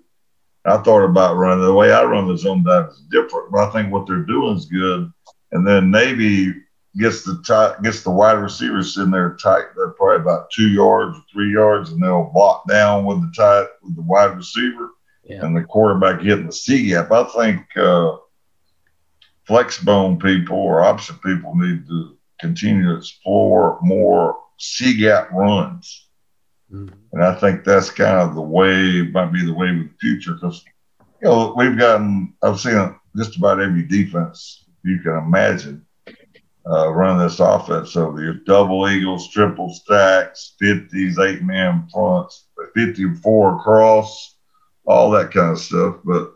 [0.65, 3.71] I thought about running the way I run the zone dive is different, but I
[3.71, 5.12] think what they're doing is good.
[5.51, 6.55] And then Navy
[6.97, 9.65] gets the tight, gets the wide receivers in there tight.
[9.75, 13.67] They're probably about two yards or three yards, and they'll block down with the tight
[13.84, 14.91] with the wide receiver
[15.23, 15.45] yeah.
[15.45, 17.12] and the quarterback hitting the C gap.
[17.12, 18.17] I think uh,
[19.45, 26.08] flex bone people or option people need to continue to explore more C gap runs.
[26.71, 26.93] Mm-hmm.
[27.13, 30.34] And I think that's kind of the way, might be the way of the future
[30.34, 30.63] because,
[31.21, 35.86] you know, we've gotten, I've seen just about every defense you can imagine
[36.67, 43.58] uh, run this offense over your double eagles, triple stacks, 50s, eight man fronts, 54
[43.58, 44.36] across,
[44.86, 45.95] all that kind of stuff.
[46.04, 46.34] But,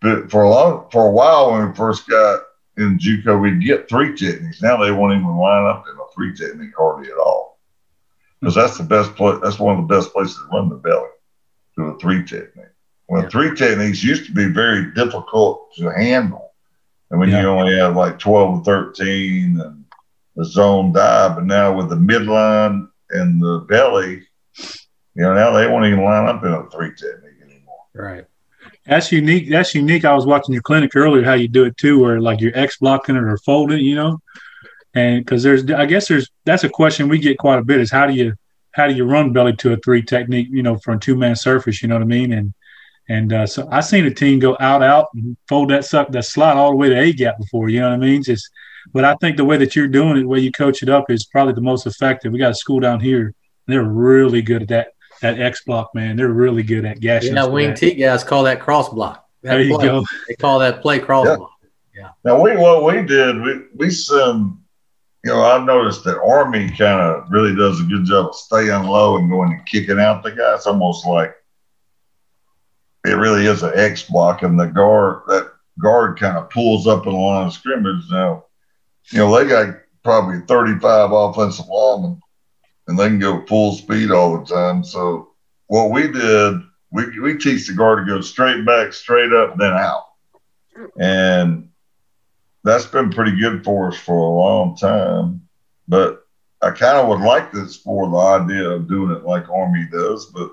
[0.00, 2.42] but for a long, for a while when we first got
[2.76, 4.62] in JUCO, we'd get three techniques.
[4.62, 7.58] Now they won't even line up in a three technique hardly at all.
[8.40, 11.08] Because that's the best place, that's one of the best places to run the belly
[11.76, 12.66] to a three technique.
[13.06, 13.28] When yeah.
[13.28, 16.43] three techniques used to be very difficult to handle
[17.10, 17.42] and when yeah.
[17.42, 19.84] you only have like 12 or 13 and
[20.36, 24.22] the zone dive, but now with the midline and the belly,
[25.14, 27.78] you know, now they won't even line up in a three technique anymore.
[27.94, 28.24] Right.
[28.86, 29.48] That's unique.
[29.48, 30.04] That's unique.
[30.04, 32.78] I was watching your clinic earlier, how you do it too, where like you're X
[32.78, 34.20] blocking it or folding, you know,
[34.94, 37.90] and because there's, I guess there's, that's a question we get quite a bit is
[37.90, 38.34] how do you,
[38.72, 41.80] how do you run belly to a three technique, you know, from two man surface,
[41.80, 42.32] you know what I mean?
[42.32, 42.54] And
[43.08, 46.24] and uh, so I seen a team go out, out, and fold that suck that
[46.24, 47.68] slot all the way to A gap before.
[47.68, 48.22] You know what I mean?
[48.22, 48.48] Just,
[48.92, 51.10] but I think the way that you're doing it, the way you coach it up,
[51.10, 52.32] is probably the most effective.
[52.32, 53.34] We got a school down here;
[53.66, 54.88] they're really good at that
[55.20, 56.16] that X block, man.
[56.16, 57.34] They're really good at gashing.
[57.34, 59.26] Yeah, wing T guys call that cross block.
[59.42, 59.86] That there you play.
[59.86, 60.04] go.
[60.28, 61.36] They call that play cross Yeah.
[61.36, 61.50] block.
[61.94, 62.08] Yeah.
[62.24, 64.56] Now we what we did we we send
[65.24, 68.84] you know I've noticed that Army kind of really does a good job of staying
[68.84, 70.54] low and going and kicking out the guy.
[70.54, 71.34] It's almost like
[73.04, 77.06] it really is an X block, and the guard that guard kind of pulls up
[77.06, 78.04] in the line of scrimmage.
[78.10, 78.44] Now,
[79.10, 82.20] you know they got probably 35 offensive linemen,
[82.88, 84.84] and they can go full speed all the time.
[84.84, 85.32] So
[85.66, 89.72] what we did, we we teach the guard to go straight back, straight up, then
[89.72, 90.04] out,
[90.98, 91.68] and
[92.62, 95.42] that's been pretty good for us for a long time.
[95.86, 96.24] But
[96.62, 100.26] I kind of would like this for the idea of doing it like Army does,
[100.26, 100.50] but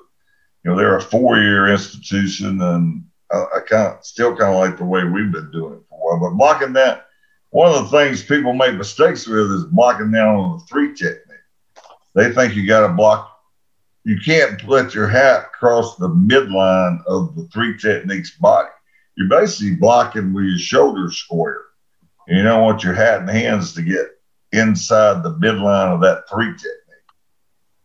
[0.64, 4.78] you know they're a four-year institution, and I, I kind of still kind of like
[4.78, 6.30] the way we've been doing it for a while.
[6.30, 7.08] But blocking that,
[7.50, 11.28] one of the things people make mistakes with is blocking down on the three technique.
[12.16, 13.28] They think you got to block.
[14.04, 18.70] You can't let your hat cross the midline of the three technique's body.
[19.16, 21.62] You're basically blocking with your shoulders square.
[22.28, 24.08] And you don't want your hat and hands to get
[24.52, 26.81] inside the midline of that three technique.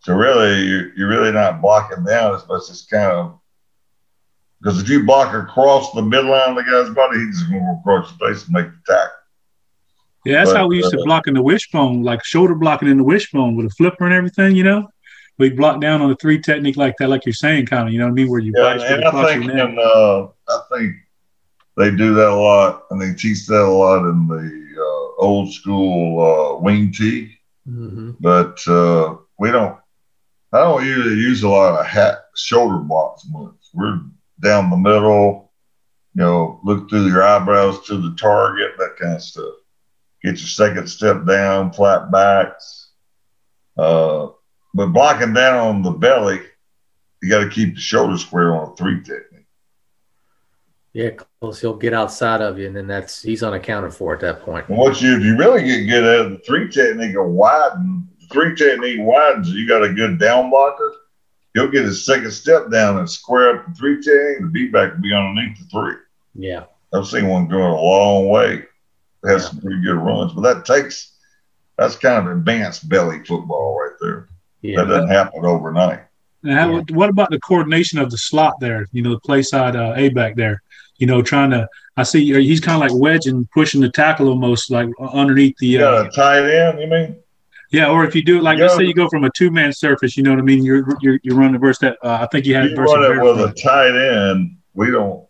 [0.07, 3.41] So really, you're, you're really not blocking down as much as kind of
[4.63, 7.67] because if you block across the midline of the guy's body, he's just going to
[7.67, 9.11] go across your face and make the tackle.
[10.25, 12.87] Yeah, that's But, how we used to uh, block in the wishbone, like shoulder blocking
[12.89, 14.87] in the wishbone with a flipper and everything, you know?
[15.39, 17.99] We block down on the three technique like that, like you're saying, kind of, you
[17.99, 18.31] know what I mean?
[18.31, 19.71] Where you Yeah, bite and, with I think neck.
[19.71, 20.95] in, uh, I think
[21.77, 25.53] they do that a lot, and they teach that a lot in the uh, old
[25.53, 27.37] school uh, Wing-T.
[27.67, 29.77] hmm But uh, we don't.
[30.57, 33.55] I don't usually use a lot of hat shoulder blocks much.
[33.75, 34.01] We're
[34.43, 35.51] down the middle,
[36.15, 39.55] you know, look through your eyebrows to the target, that kind of stuff.
[40.23, 42.91] Get your second step down, flat backs.
[43.77, 44.29] Uh,
[44.73, 46.41] but blocking down on the belly,
[47.23, 49.47] you got to keep the shoulder square on a three technique.
[50.95, 51.61] Yeah, close.
[51.61, 54.67] He'll get outside of you, and then that's he's unaccounted for at that point.
[54.71, 58.09] And what you, if you really get good at the three technique will widen.
[58.29, 59.51] The three technique widens.
[59.51, 60.93] You got a good down blocker.
[61.55, 64.41] He'll get his second step down and square up the three technique.
[64.41, 65.95] The B back will be underneath the three.
[66.35, 66.65] Yeah.
[66.95, 68.65] I've seen one go a long way.
[69.25, 71.13] It has some pretty good runs, but that takes
[71.79, 74.29] that's kind of advanced belly football right there.
[74.63, 74.77] Yeah.
[74.83, 76.01] That doesn't happen overnight.
[76.43, 76.83] And how, Yeah.
[76.93, 78.87] what about the coordination of the slot there?
[78.93, 80.63] You know, the play side uh, A back there.
[80.99, 81.69] You know, trying to.
[81.99, 85.67] I see uh, he's kind of like wedging, pushing the tackle almost like underneath the.
[85.67, 87.17] You Uh, got a tight end, you mean?
[87.71, 88.65] Yeah, or if you do it like, Yeah.
[88.65, 90.65] let's say you go from a two man surface, you know what I mean?
[90.65, 91.99] You're you're, you're running versus that.
[92.03, 94.57] Uh, I think you had You versus run it with a tight end.
[94.75, 95.27] We don't.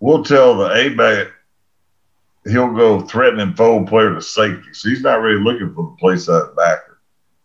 [0.00, 1.28] We'll tell the A back
[2.46, 4.72] he'll go threatening forward player to safety.
[4.72, 7.00] So he's not really looking for the play side backer.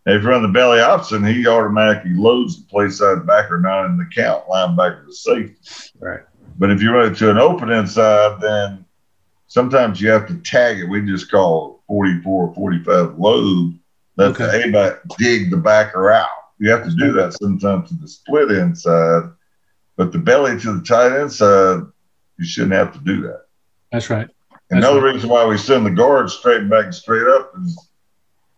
[0.06, 3.86] And if you run the belly option, he automatically loads the play side backer, not
[3.86, 5.92] in the count, linebacker to safety.
[6.00, 6.22] Right.
[6.58, 8.86] But if you run it to an open inside, then
[9.48, 10.90] sometimes you have to tag it.
[10.90, 13.79] We just call it 44 45 load.
[14.20, 14.70] Let the Okay.
[14.70, 16.28] A back dig the backer out.
[16.60, 19.32] You have to do that sometimes to the split inside.
[19.96, 21.84] But the belly to the tight inside,
[22.38, 23.46] you shouldn't have to do that.
[23.92, 24.28] That's right.
[24.70, 27.90] That's Another reason why we send the guards straight back and straight up is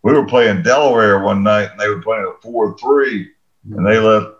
[0.04, 3.30] we were playing Delaware one night and they were playing a four three
[3.71, 4.34] and they let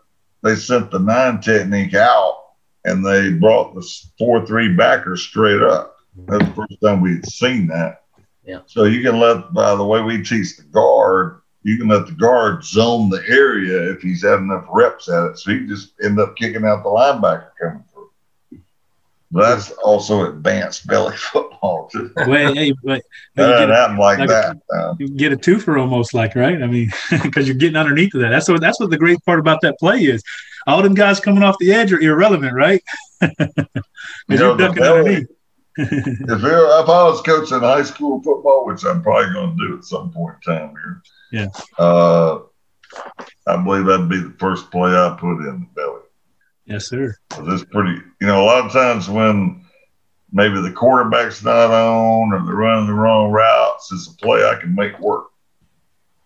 [0.44, 2.46] they sent the nine technique out
[2.84, 5.98] and they brought the four three backer straight up.
[6.28, 8.01] That's the first time we had seen that.
[8.52, 8.60] Yeah.
[8.66, 12.12] So you can let by the way we teach the guard, you can let the
[12.14, 15.38] guard zone the area if he's had enough reps at it.
[15.38, 18.10] So he just end up kicking out the linebacker coming through.
[19.32, 22.12] But that's also advanced belly football too.
[22.28, 23.02] Wait, hey, wait.
[23.36, 24.58] That You doesn't get, happen like, like a- that.
[24.76, 26.62] Uh, you get a twofer almost like, right?
[26.62, 26.92] I mean,
[27.24, 28.30] because you're getting underneath of that.
[28.32, 30.22] That's what that's what the great part about that play is.
[30.68, 32.84] All them guys coming off the edge are irrelevant, right?
[33.22, 33.48] You Because
[34.30, 35.28] know, you're the ducking belly- underneath.
[35.78, 35.92] If,
[36.42, 39.84] you're, if I was coaching high school football, which I'm probably going to do at
[39.86, 41.48] some point in time here, Yeah.
[41.78, 42.40] uh,
[43.48, 46.02] I believe that'd be the first play I put in the belly.
[46.66, 47.16] Yes, sir.
[47.30, 49.66] 'Cause it's pretty, you know, a lot of times when
[50.32, 54.56] maybe the quarterback's not on or they're running the wrong routes, it's a play I
[54.60, 55.28] can make work.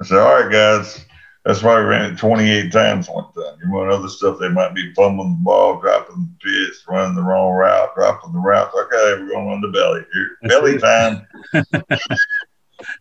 [0.02, 1.06] I say, all right, guys,
[1.46, 3.58] that's why we ran it 28 times one time.
[3.64, 7.22] You run other stuff, they might be fumbling the ball, dropping the pitch, running the
[7.22, 8.72] wrong route, dropping the route.
[8.74, 10.38] Okay, we're going to run the belly here.
[10.41, 10.82] That's belly it.
[10.82, 11.28] time.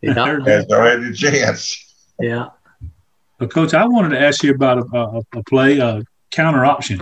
[0.03, 0.25] Yeah.
[0.27, 0.81] Heard Guys, that.
[0.81, 2.07] I had a chance.
[2.21, 2.51] Yeah.
[3.39, 7.01] But coach, I wanted to ask you about a, a, a play, a counter option.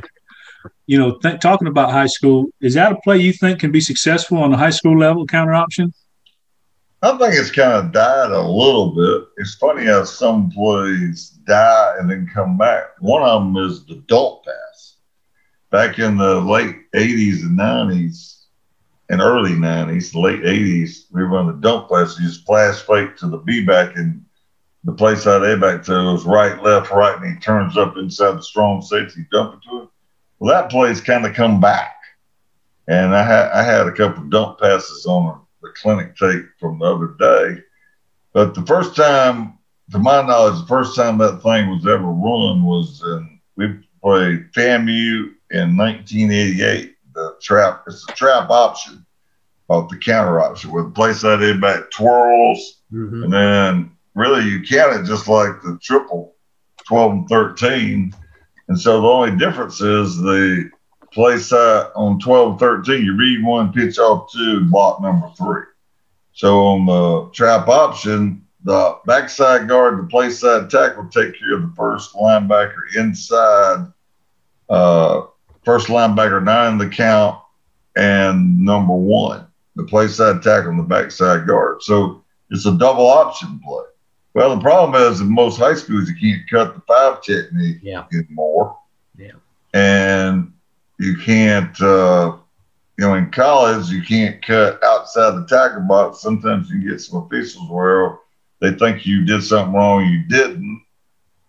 [0.86, 3.80] You know, th- talking about high school, is that a play you think can be
[3.80, 5.92] successful on the high school level, counter option?
[7.02, 9.28] I think it's kind of died a little bit.
[9.38, 12.84] It's funny how some plays die and then come back.
[13.00, 14.96] One of them is the dump pass.
[15.70, 18.44] Back in the late 80s and 90s
[19.10, 22.18] and early 90s, late 80s, we run the dump pass.
[22.18, 24.24] You just flash fake to the B back and
[24.84, 28.32] the place side A back to was right, left, right, and he turns up inside
[28.32, 29.88] the strong safety, dump it to it.
[30.38, 31.94] Well, that play's kind of come back.
[32.88, 36.86] And I had I had a couple dump passes on the clinic tape from the
[36.86, 37.62] other day.
[38.32, 39.58] But the first time,
[39.92, 43.68] to my knowledge, the first time that thing was ever run was in, we
[44.02, 46.96] played FAMU in 1988.
[47.14, 49.04] The trap, it's a trap option
[49.68, 52.82] off the counter option where the play side in back twirls.
[52.92, 53.24] Mm-hmm.
[53.24, 56.34] And then really you count it just like the triple
[56.86, 58.14] 12 and 13.
[58.68, 60.70] And so the only difference is the
[61.12, 65.64] play side on 12 and 13, you read one, pitch off two, block number three.
[66.32, 71.62] So on the trap option, the backside guard, the play side tackle take care of
[71.62, 73.86] the first linebacker inside,
[74.68, 75.22] uh,
[75.64, 77.38] first linebacker nine in the count,
[77.96, 79.46] and number one,
[79.76, 81.82] the play side tackle and the backside guard.
[81.82, 83.84] So it's a double option play.
[84.34, 88.04] Well, the problem is in most high schools you can't cut the five technique yeah.
[88.12, 88.78] anymore.
[89.18, 89.32] Yeah.
[89.74, 90.52] And
[90.98, 92.36] you can't, uh,
[92.98, 96.20] you know, in college, you can't cut outside the tackle box.
[96.20, 98.18] Sometimes you get some officials where
[98.62, 100.82] they think you did something wrong, you didn't,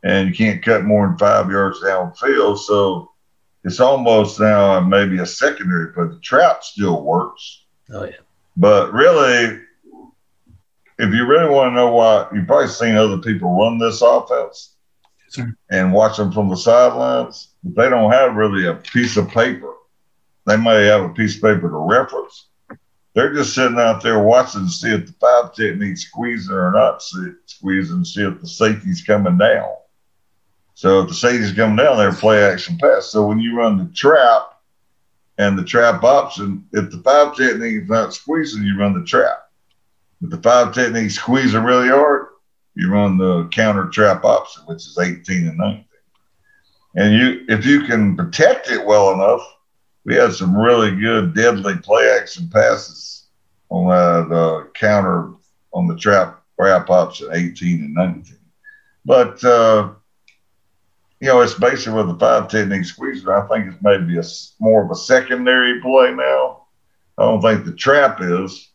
[0.04, 2.58] and you can't cut more than five yards downfield.
[2.58, 3.12] So
[3.64, 7.66] it's almost now maybe a secondary, but the trap still works.
[7.94, 8.18] Oh, yeah.
[8.58, 9.62] But really,
[11.00, 14.76] if you really want to know why, you've probably seen other people run this offense
[15.70, 19.74] and watch them from the sidelines they don't have really a piece of paper.
[20.46, 22.50] They may have a piece of paper to reference.
[23.14, 27.04] They're just sitting out there watching to see if the five technique's squeezing or not
[27.46, 29.70] squeezing, see if the safety's coming down.
[30.74, 33.08] So if the safety's coming down, they're play action pass.
[33.08, 34.60] So when you run the trap
[35.38, 39.52] and the trap option, if the five technique is not squeezing, you run the trap.
[40.22, 42.28] If the five technique squeezing really hard,
[42.76, 45.86] you run the counter trap option, which is 18 and 19.
[46.96, 49.42] And you, if you can protect it well enough,
[50.06, 53.28] we had some really good deadly play action passes
[53.70, 55.34] on that uh, counter
[55.74, 58.38] on the trap wrap ups at 18 and 19.
[59.06, 59.94] But, uh,
[61.20, 63.34] you know, it's basically with the five technique squeezer.
[63.34, 64.24] I think it's maybe a
[64.60, 66.68] more of a secondary play now.
[67.18, 68.70] I don't think the trap is,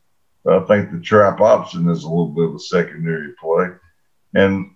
[0.45, 3.69] but I think the trap option is a little bit of a secondary play.
[4.35, 4.75] And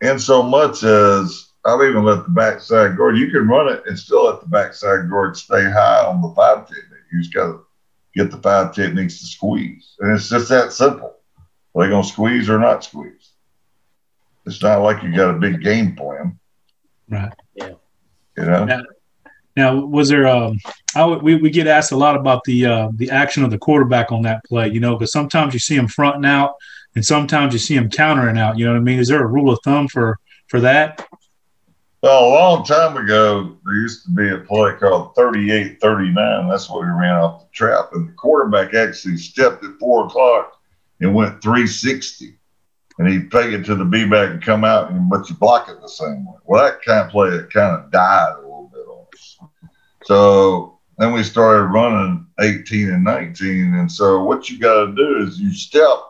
[0.00, 3.16] in so much as I've even let the backside guard.
[3.16, 6.68] You can run it and still let the backside guard stay high on the five
[6.68, 7.04] technique.
[7.12, 7.60] You just got to
[8.14, 11.14] get the five techniques to squeeze, and it's just that simple.
[11.74, 13.32] They're they going to squeeze or not squeeze?
[14.46, 16.38] It's not like you got a big game plan,
[17.08, 17.32] right?
[17.54, 17.72] Yeah.
[18.36, 18.64] You know.
[18.64, 18.82] Now,
[19.56, 20.26] now was there?
[20.26, 20.58] Um,
[20.94, 24.12] I we we get asked a lot about the uh, the action of the quarterback
[24.12, 24.68] on that play.
[24.68, 26.56] You know, because sometimes you see him fronting out,
[26.94, 28.58] and sometimes you see him countering out.
[28.58, 28.98] You know what I mean?
[28.98, 31.06] Is there a rule of thumb for for that?
[32.04, 36.48] Well, a long time ago, there used to be a play called 38 39.
[36.50, 37.94] That's what we ran off the trap.
[37.94, 40.60] And the quarterback actually stepped at four o'clock
[41.00, 42.36] and went 360.
[42.98, 45.70] And he'd take it to the B back and come out, and but you block
[45.70, 46.36] it the same way.
[46.44, 49.38] Well, that kind of play, it kind of died a little bit on us.
[50.04, 53.72] So then we started running 18 and 19.
[53.76, 56.00] And so what you got to do is you step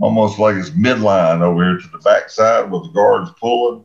[0.00, 3.84] almost like it's midline over here to the backside with the guards pulling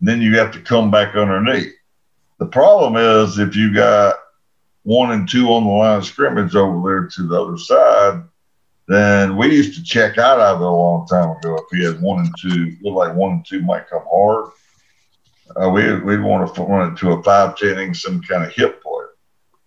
[0.00, 1.72] then you have to come back underneath.
[2.38, 4.16] The problem is if you got
[4.84, 8.22] one and two on the line of scrimmage over there to the other side,
[8.86, 11.56] then we used to check out of it a long time ago.
[11.56, 14.50] If he had one and two, look like one and two might come hard.
[15.56, 18.82] Uh, we we'd want to run it to a five ten some kind of hip
[18.82, 19.04] play.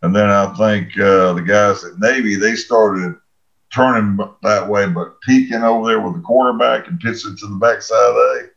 [0.04, 3.16] And then I think uh, the guys at Navy they started
[3.72, 7.98] turning that way, but peeking over there with the quarterback and pitching to the backside
[7.98, 8.50] of A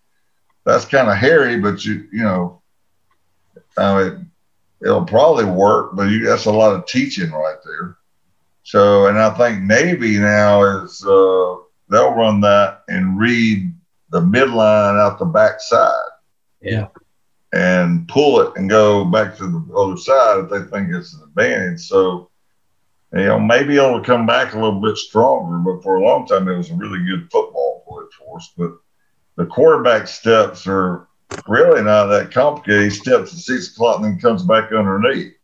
[0.65, 2.63] that's kind of hairy, but you you know,
[3.77, 4.31] I mean,
[4.83, 7.97] it'll probably work, but you, that's a lot of teaching right there.
[8.63, 11.57] So, and I think Navy now is uh,
[11.91, 13.73] they'll run that and read
[14.11, 15.91] the midline out the backside.
[16.63, 16.89] Yeah.
[17.53, 21.23] And pull it and go back to the other side if they think it's an
[21.25, 21.83] advantage.
[21.83, 22.31] So,
[23.13, 26.49] you know, maybe it'll come back a little bit stronger, but for a long time
[26.49, 28.53] it was a really good football play for us.
[28.57, 28.73] But
[29.37, 31.09] the quarterback steps are
[31.49, 32.85] really not that complicated.
[32.85, 35.35] He steps at six o'clock and then comes back underneath.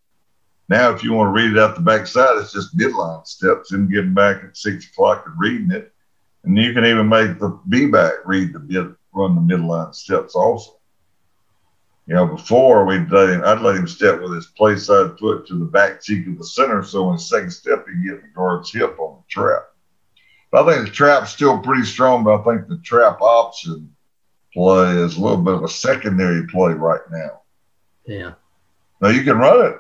[0.69, 3.91] Now, if you want to read it out the backside, it's just midline steps and
[3.91, 5.93] getting back at six o'clock and reading it.
[6.45, 10.35] And you can even make the B back read the mid, run the midline steps
[10.37, 10.79] also.
[12.07, 15.47] You know, before we'd let him, I'd let him step with his play side foot
[15.49, 18.73] to the back cheek of the center, so in second step he get the guard's
[18.73, 19.63] hip on the trap.
[20.51, 23.95] But I think the trap's still pretty strong, but I think the trap option
[24.53, 27.43] play is a little bit of a secondary play right now.
[28.05, 28.33] Yeah.
[29.01, 29.79] Now you can run it.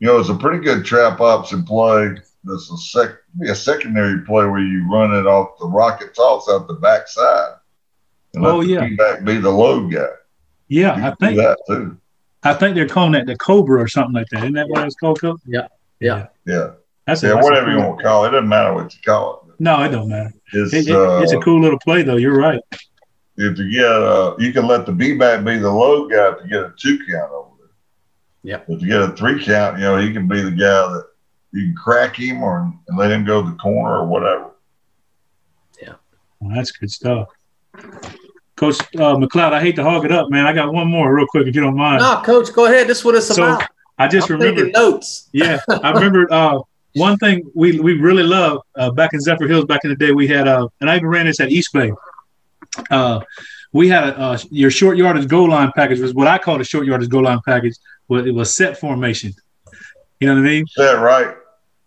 [0.00, 2.16] You know, it's a pretty good trap option play.
[2.44, 6.48] That's a sec be a secondary play where you run it off the rocket toss
[6.48, 7.56] out the backside.
[8.34, 8.88] And let oh the yeah.
[8.96, 10.08] Back be the load guy.
[10.68, 11.98] Yeah, I think that too.
[12.44, 14.44] I think they're calling that the Cobra or something like that.
[14.44, 15.20] Isn't that what it's called?
[15.20, 15.40] Coach?
[15.46, 15.68] Yeah.
[16.00, 16.28] Yeah.
[16.46, 16.72] Yeah.
[17.06, 18.28] That's yeah, whatever you want to call it.
[18.28, 19.47] It doesn't matter what you call it.
[19.58, 20.32] No, it don't matter.
[20.52, 22.16] It's, it, it, uh, it's a cool little play though.
[22.16, 22.60] You're right.
[23.36, 26.48] If you get, uh, you can let the B back be the low guy to
[26.48, 27.68] get a two count over there.
[28.42, 28.60] Yeah.
[28.68, 30.56] If you get a three count, you know he can be the guy
[30.92, 31.04] that
[31.52, 34.50] you can crack him or and let him go to the corner or whatever.
[35.80, 35.94] Yeah.
[36.40, 37.28] Well, that's good stuff.
[38.56, 40.44] Coach uh, McLeod, I hate to hog it up, man.
[40.46, 42.00] I got one more real quick if you don't mind.
[42.00, 42.88] No, Coach, go ahead.
[42.88, 43.64] This is what it's So, about.
[43.98, 45.28] I just I'm remember taking notes.
[45.32, 46.58] yeah, I remember uh,
[46.98, 50.12] one thing we we really loved uh, back in Zephyrhills back in the day.
[50.12, 51.92] We had uh, and I even ran this at East Bay.
[52.90, 53.20] Uh,
[53.72, 56.64] we had a, uh, your short yardage goal line package was what I call the
[56.64, 57.76] short yardage goal line package.
[58.08, 59.32] Well, it was set formation.
[60.20, 60.66] You know what I mean?
[60.66, 61.36] Set right?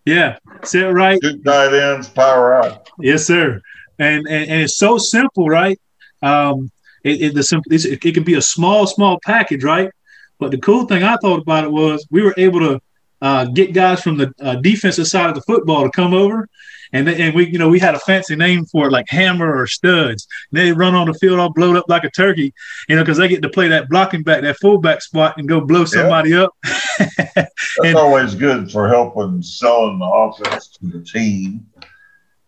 [0.06, 1.20] Yeah, set right.
[1.22, 2.90] Two tight ends, power out.
[3.00, 3.62] Yes, sir.
[4.00, 5.80] And and, and it's so simple, right?
[6.22, 6.72] Um,
[7.04, 9.92] it, it the simple it, it can be a small small package, right?
[10.40, 12.82] But the cool thing I thought about it was we were able to
[13.22, 16.50] uh, get guys from the uh, defensive side of the football to come over,
[16.94, 19.56] and they, and we you know we had a fancy name for it like hammer
[19.56, 20.28] or studs.
[20.52, 22.54] And they run on the field all blowed up like a turkey,
[22.90, 25.62] you know, because they get to play that blocking back, that fullback spot, and go
[25.62, 26.54] blow somebody up.
[27.36, 27.48] That's
[27.84, 31.66] And- always good for helping selling the offense to the team.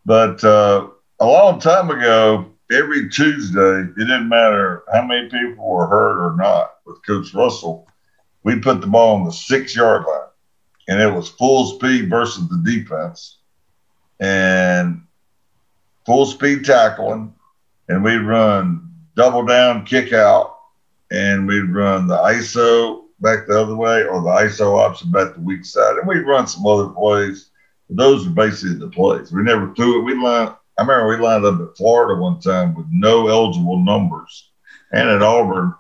[0.06, 0.88] But uh,
[1.20, 6.36] a long time ago, every Tuesday, it didn't matter how many people were hurt or
[6.36, 7.88] not with Coach Russell,
[8.44, 10.28] we put the ball on the six yard line.
[10.88, 13.38] And it was full speed versus the defense
[14.20, 15.02] and
[16.06, 17.34] full speed tackling.
[17.90, 20.58] And we'd run double down, kick out,
[21.12, 25.42] and we'd run the ISO back the other way or the ISO option back the
[25.42, 25.98] weak side.
[25.98, 27.50] And we'd run some other plays.
[27.90, 29.32] Those were basically the plays.
[29.32, 30.04] We never threw it.
[30.04, 34.50] We lined, I remember we lined up at Florida one time with no eligible numbers.
[34.92, 35.74] And at Auburn,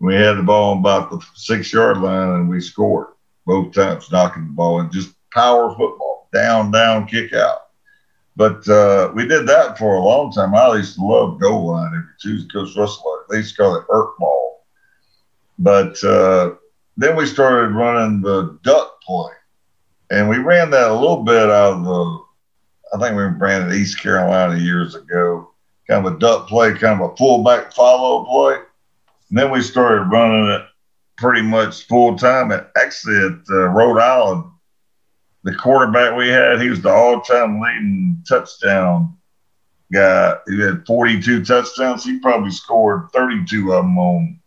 [0.00, 3.08] we had the ball about the six yard line and we scored
[3.50, 7.70] both times, knocking the ball and just power football, down, down, kick out.
[8.36, 10.54] But uh, we did that for a long time.
[10.54, 12.48] I used to love goal line every Tuesday.
[12.52, 14.64] Coach Russell, they used to call it Erk ball.
[15.58, 16.54] But uh,
[16.96, 19.32] then we started running the duck play.
[20.12, 22.18] And we ran that a little bit out of the,
[22.94, 25.50] I think we ran it East Carolina years ago,
[25.88, 28.60] kind of a duck play, kind of a fullback follow play.
[29.28, 30.62] And then we started running it
[31.20, 32.50] pretty much full time.
[32.50, 34.50] At, actually, at uh, Rhode Island,
[35.44, 39.16] the quarterback we had, he was the all time leading touchdown
[39.92, 40.34] guy.
[40.48, 42.04] He had 42 touchdowns.
[42.04, 44.40] He probably scored 32 of them on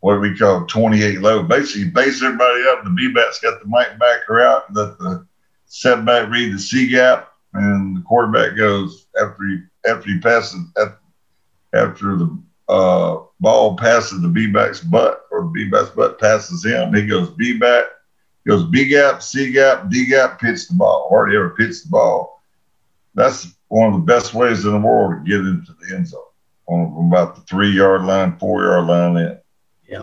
[0.00, 1.42] what we call 28 low.
[1.42, 2.84] Basically, base everybody up.
[2.84, 5.26] The B backs got the mic backer out, let the
[5.66, 9.58] setback read the C gap, and the quarterback goes after he
[9.88, 10.60] after he passes
[11.72, 16.64] after the uh, ball passes the B back's butt or the B back's butt passes
[16.64, 16.94] him.
[16.94, 17.84] He goes B back,
[18.46, 21.08] goes B gap, C gap, D gap, pitch the ball.
[21.10, 22.42] Hardly ever pitch the ball.
[23.14, 26.20] That's one of the best ways in the world to get into the end zone
[26.66, 29.38] on about the three yard line, four yard line in.
[29.88, 30.02] Yeah.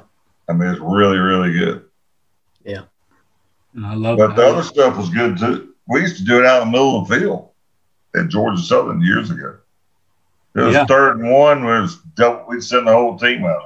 [0.49, 1.83] I mean, it's really, really good.
[3.73, 4.35] And I love But that.
[4.37, 5.75] the other stuff was good too.
[5.87, 7.49] We used to do it out in the middle of the field
[8.15, 9.57] at Georgia Southern years ago.
[10.57, 10.85] It was Yeah.
[10.85, 11.61] third and one.
[11.65, 13.61] We was double, we'd send the whole team out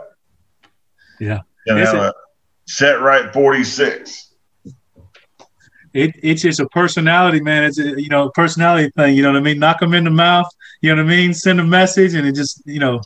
[1.19, 1.29] there.
[1.29, 1.39] Yeah.
[1.67, 2.11] Know, it- uh,
[2.67, 4.27] set right 46.
[5.93, 7.63] it, it's just a personality, man.
[7.65, 9.15] It's a, you know a personality thing.
[9.15, 9.59] You know what I mean?
[9.59, 10.47] Knock them in the mouth.
[10.81, 11.33] You know what I mean?
[11.33, 13.01] Send a message, and it just you know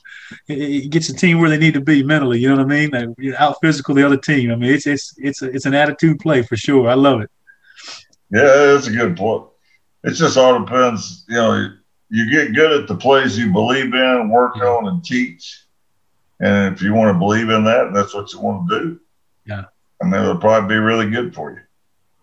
[0.47, 2.39] it, it gets the team where they need to be mentally.
[2.39, 2.89] You know what I mean?
[2.91, 4.51] Like, you out physical the other team.
[4.51, 6.87] I mean, it's it's it's a, it's an attitude play for sure.
[6.87, 7.31] I love it.
[8.31, 9.47] Yeah, it's a good point.
[10.03, 11.25] It just all depends.
[11.27, 11.69] You know,
[12.15, 15.65] you get good at the plays you believe in, work on, and teach.
[16.39, 18.99] And if you want to believe in that, that's what you want to do.
[19.45, 19.65] Yeah.
[19.99, 21.59] And mean, it'll probably be really good for you.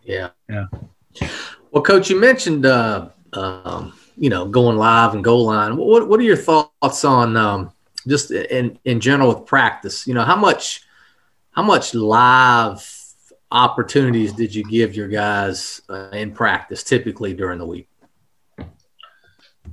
[0.02, 0.30] Yeah.
[0.48, 1.28] Yeah.
[1.70, 5.76] Well, Coach, you mentioned uh, um, you know going live and goal line.
[5.76, 7.70] What what are your thoughts on um,
[8.06, 10.06] just in in general with practice?
[10.06, 10.82] You know, how much
[11.50, 12.88] how much live
[13.50, 17.88] opportunities did you give your guys uh, in practice typically during the week?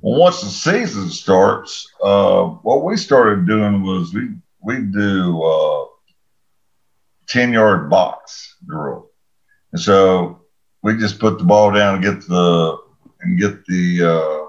[0.01, 4.29] Well, once the season starts, uh, what we started doing was we
[4.61, 5.85] we do uh,
[7.27, 9.09] ten yard box drill,
[9.73, 10.43] and so
[10.83, 12.77] we just put the ball down and get the
[13.21, 14.45] and get the uh,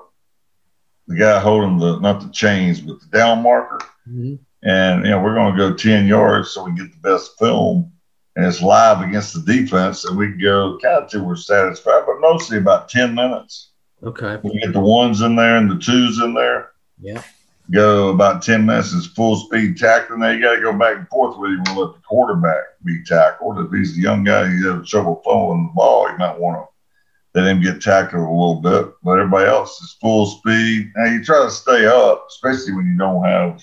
[1.08, 4.36] the guy holding the not the chains but the down marker, mm-hmm.
[4.62, 7.90] and you know we're going to go ten yards so we get the best film,
[8.36, 12.20] and it's live against the defense, and we go kind of till we're satisfied, but
[12.20, 13.69] mostly about ten minutes
[14.02, 14.38] Okay.
[14.42, 16.72] We get the ones in there and the twos in there.
[17.00, 17.22] Yeah.
[17.70, 20.20] Go about 10 minutes is full speed tackling.
[20.20, 23.04] Now you got to go back and forth with him and let the quarterback be
[23.04, 23.58] tackled.
[23.60, 27.40] If he's a young guy, he has trouble throwing the ball, you might want to
[27.40, 28.92] let him get tackled a little bit.
[29.04, 30.90] But everybody else is full speed.
[30.96, 33.62] Now you try to stay up, especially when you don't have,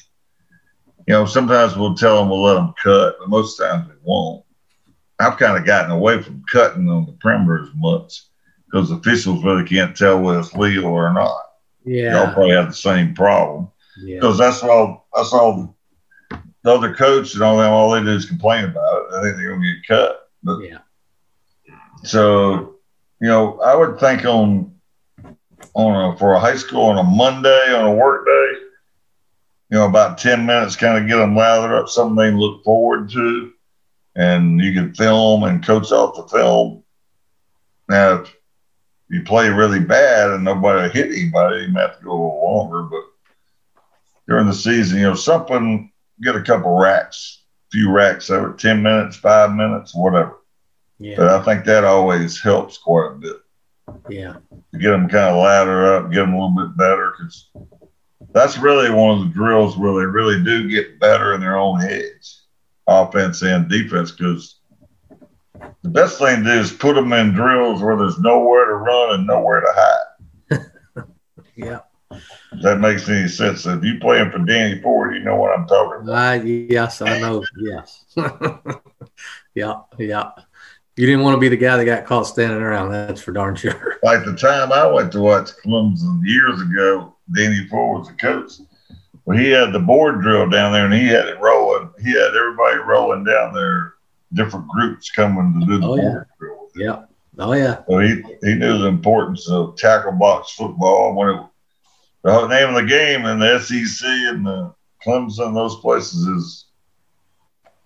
[1.08, 4.46] you know, sometimes we'll tell them we'll let them cut, but most times we won't.
[5.20, 8.22] I've kind of gotten away from cutting on the perimeter as much
[8.70, 11.42] because officials really can't tell whether it's legal or not.
[11.86, 13.70] Yeah, y'all probably have the same problem
[14.06, 14.46] because yeah.
[14.46, 15.08] that's all.
[15.16, 15.76] That's all.
[16.64, 19.16] The other coach and all them, all they do is complain about it.
[19.16, 20.30] I think they're gonna get cut.
[20.44, 20.80] But yeah.
[22.04, 22.76] So,
[23.22, 24.76] you know, I would think on
[25.74, 28.60] on a, for a high school on a Monday on a work day,
[29.70, 33.10] you know, about ten minutes, kind of get them lathered up, something they look forward
[33.12, 33.54] to,
[34.16, 36.84] and you can film and coach off the film.
[37.90, 38.37] Now, if
[39.10, 42.44] you play really bad and nobody hit anybody, you might have to go a little
[42.44, 42.84] longer.
[42.84, 43.04] But
[44.28, 45.92] during the season, you know, something,
[46.22, 50.40] get a couple racks, a few racks over 10 minutes, five minutes, whatever.
[51.00, 51.16] Yeah.
[51.18, 53.38] But I think that always helps quite a bit.
[54.10, 54.36] Yeah.
[54.74, 57.50] To get them kind of ladder up, get them a little bit better because
[58.34, 61.80] that's really one of the drills where they really do get better in their own
[61.80, 62.48] heads,
[62.88, 64.57] offense and defense, because
[65.88, 69.14] the best thing to do is put them in drills where there's nowhere to run
[69.14, 71.04] and nowhere to hide.
[71.56, 71.80] yeah.
[72.12, 73.66] If that makes any sense.
[73.66, 76.42] If you playing for Danny Ford, you know what I'm talking about.
[76.42, 77.44] Uh, yes, I know.
[77.58, 78.04] yes.
[79.56, 80.32] yeah, yeah.
[80.98, 82.92] You didn't want to be the guy that got caught standing around.
[82.92, 83.98] That's for darn sure.
[84.04, 88.54] Like the time I went to watch Clemson years ago, Danny Ford was the coach.
[89.26, 91.90] Well, he had the board drill down there, and he had it rolling.
[92.02, 93.96] He had everybody rolling down there
[94.34, 96.24] different groups coming to do the oh, yeah.
[96.40, 96.70] drill.
[96.76, 97.04] Yeah.
[97.40, 97.84] Oh yeah.
[97.88, 101.14] So he, he knew the importance of tackle box football.
[101.16, 101.42] When it,
[102.24, 104.74] the name of the game in the SEC and the
[105.06, 106.66] Clemson, those places is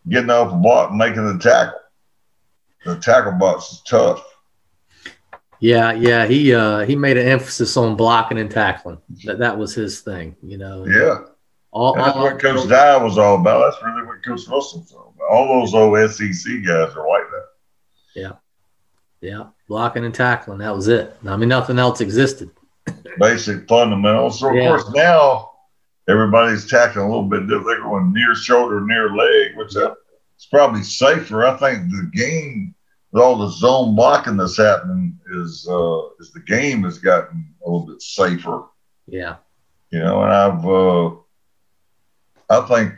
[0.10, 1.80] getting off the block and making the tackle.
[2.86, 4.26] The tackle box is tough.
[5.60, 6.26] Yeah, yeah.
[6.26, 8.98] He uh he made an emphasis on blocking and tackling.
[9.26, 10.86] That that was his thing, you know.
[10.88, 11.26] Yeah.
[11.72, 13.72] All, that's all, what Coach Dye was all about.
[13.72, 15.11] That's really what Coach Russell's all about.
[15.30, 17.46] All those old SEC guys are like that.
[18.16, 18.32] Yeah.
[19.22, 19.48] Yeah.
[19.68, 20.60] Blocking and tackling.
[20.60, 21.16] That was it.
[21.26, 22.52] I mean, nothing else existed.
[23.20, 24.40] Basic fundamentals.
[24.40, 24.68] So, of yeah.
[24.68, 25.52] course, now
[26.08, 27.68] everybody's tackling a little bit different.
[27.68, 29.94] They're going near shoulder, near leg, which yeah.
[30.38, 31.46] is probably safer.
[31.46, 32.74] I think the game,
[33.12, 37.70] with all the zone blocking that's happening, is uh, is the game has gotten a
[37.70, 38.66] little bit safer.
[39.08, 39.38] Yeah.
[39.92, 41.12] You know, and I've uh,
[42.50, 42.94] I think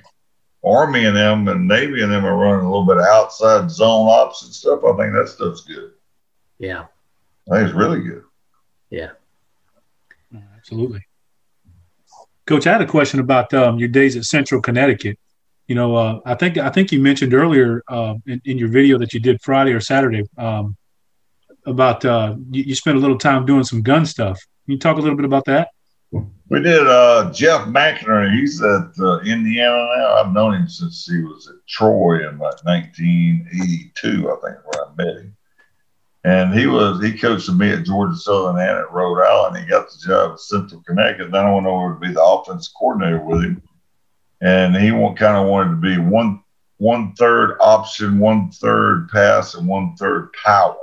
[0.65, 4.07] Army and them and Navy and them are running a little bit of outside zone
[4.07, 4.79] ops and stuff.
[4.83, 5.91] I think that stuff's good.
[6.57, 6.85] Yeah.
[7.51, 8.23] I think it's really good.
[8.89, 9.11] Yeah.
[10.55, 11.05] Absolutely.
[12.45, 15.19] Coach, I had a question about um, your days at Central Connecticut.
[15.67, 18.97] You know, uh, I think I think you mentioned earlier uh, in, in, your video
[18.97, 20.75] that you did Friday or Saturday um,
[21.65, 24.39] about uh, you, you spent a little time doing some gun stuff.
[24.65, 25.69] Can you talk a little bit about that?
[26.49, 28.37] We did uh, Jeff McInerney.
[28.37, 30.15] He's at uh, Indiana now.
[30.15, 34.95] I've known him since he was at Troy in like 1982, I think, where I
[34.95, 35.37] met him.
[36.25, 39.57] And he was he coached me at Georgia Southern and at Rhode Island.
[39.57, 41.31] He got the job at Central Connecticut.
[41.31, 43.61] Then I went over to be the offense coordinator with him,
[44.39, 46.41] and he kind of wanted to be one
[46.77, 50.77] one third option, one third pass, and one third power.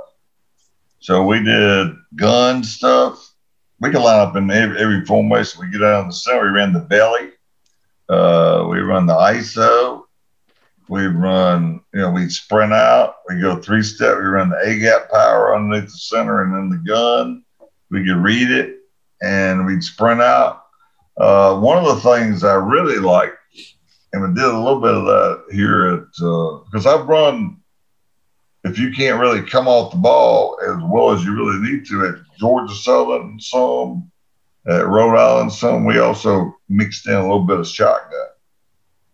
[0.99, 3.30] So we did gun stuff
[3.81, 5.59] we can line up in every, every formation.
[5.59, 6.43] We get out in the center.
[6.43, 7.31] We ran the belly.
[8.07, 10.03] Uh, we run the ISO.
[10.87, 13.15] We run, you know, we sprint out.
[13.27, 14.17] We go three step.
[14.17, 17.43] We run the A gap power underneath the center and then the gun.
[17.89, 18.77] We could read it
[19.21, 20.65] and we'd sprint out.
[21.17, 23.33] Uh, one of the things I really like,
[24.13, 27.60] and we did a little bit of that here at, because uh, I've run
[28.63, 32.05] if you can't really come off the ball as well as you really need to
[32.05, 34.11] at Georgia Southern, some
[34.67, 38.27] at Rhode Island, some we also mixed in a little bit of shotgun.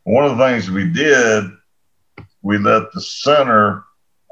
[0.03, 1.45] One of the things we did,
[2.41, 3.83] we let the center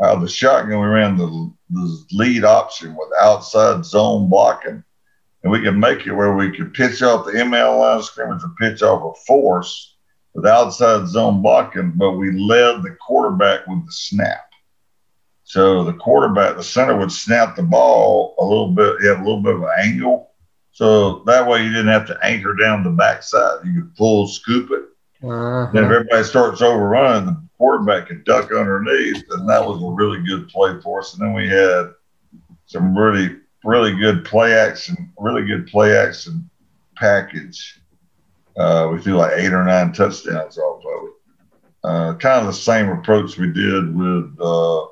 [0.04, 4.84] out of the shotgun, we ran the, the lead option with outside zone blocking.
[5.44, 8.44] and we could make it where we could pitch off the ML line of scrimmage
[8.44, 9.96] and pitch off a force
[10.34, 14.50] with outside zone blocking, but we led the quarterback with the snap.
[15.46, 19.24] So the quarterback, the center would snap the ball a little bit, you have a
[19.24, 20.32] little bit of an angle.
[20.72, 23.64] So that way you didn't have to anchor down the backside.
[23.64, 24.82] You could pull, scoop it.
[25.24, 25.70] Uh-huh.
[25.72, 30.22] Then if everybody starts overrunning, the quarterback could duck underneath, and that was a really
[30.26, 31.14] good play for us.
[31.14, 31.94] And then we had
[32.66, 36.50] some really, really good play action, really good play action
[36.96, 37.80] package.
[38.58, 41.14] Uh, we threw like eight or nine touchdowns off of it.
[41.84, 44.86] Uh, kind of the same approach we did with uh,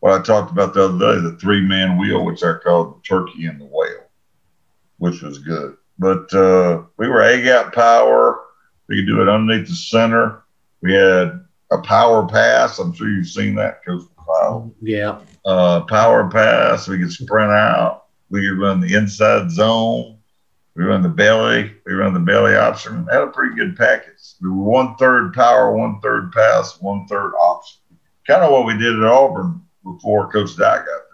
[0.00, 3.02] what I talked about the other day, the three man wheel, which I called the
[3.06, 4.08] turkey and the whale,
[4.98, 5.76] which was good.
[5.98, 8.40] But uh, we were A gap power.
[8.88, 10.42] We could do it underneath the center.
[10.80, 12.78] We had a power pass.
[12.78, 14.72] I'm sure you've seen that, Coach McLeod.
[14.80, 15.20] Yeah.
[15.44, 16.88] Uh, power pass.
[16.88, 18.06] We could sprint out.
[18.30, 20.18] We could run the inside zone.
[20.74, 21.74] We run the belly.
[21.84, 23.06] We run the belly option.
[23.06, 24.34] Had a pretty good package.
[24.40, 27.80] We were one third power, one third pass, one third option.
[28.26, 31.10] Kind of what we did at Auburn before Coach Dye got there.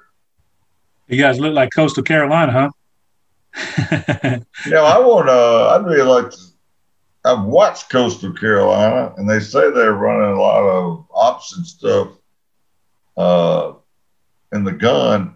[1.08, 2.70] You guys look like Coastal Carolina, huh?
[4.66, 5.32] you know, I want to.
[5.32, 6.38] I'd really like to.
[7.24, 12.08] I've watched Coastal Carolina, and they say they're running a lot of option stuff
[13.16, 13.72] uh,
[14.52, 15.34] in the gun.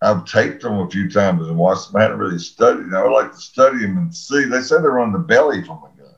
[0.00, 2.00] I've taped them a few times and watched them.
[2.00, 2.94] I hadn't really studied.
[2.94, 4.44] I would like to study them and see.
[4.44, 6.14] They say they run the belly from the gun.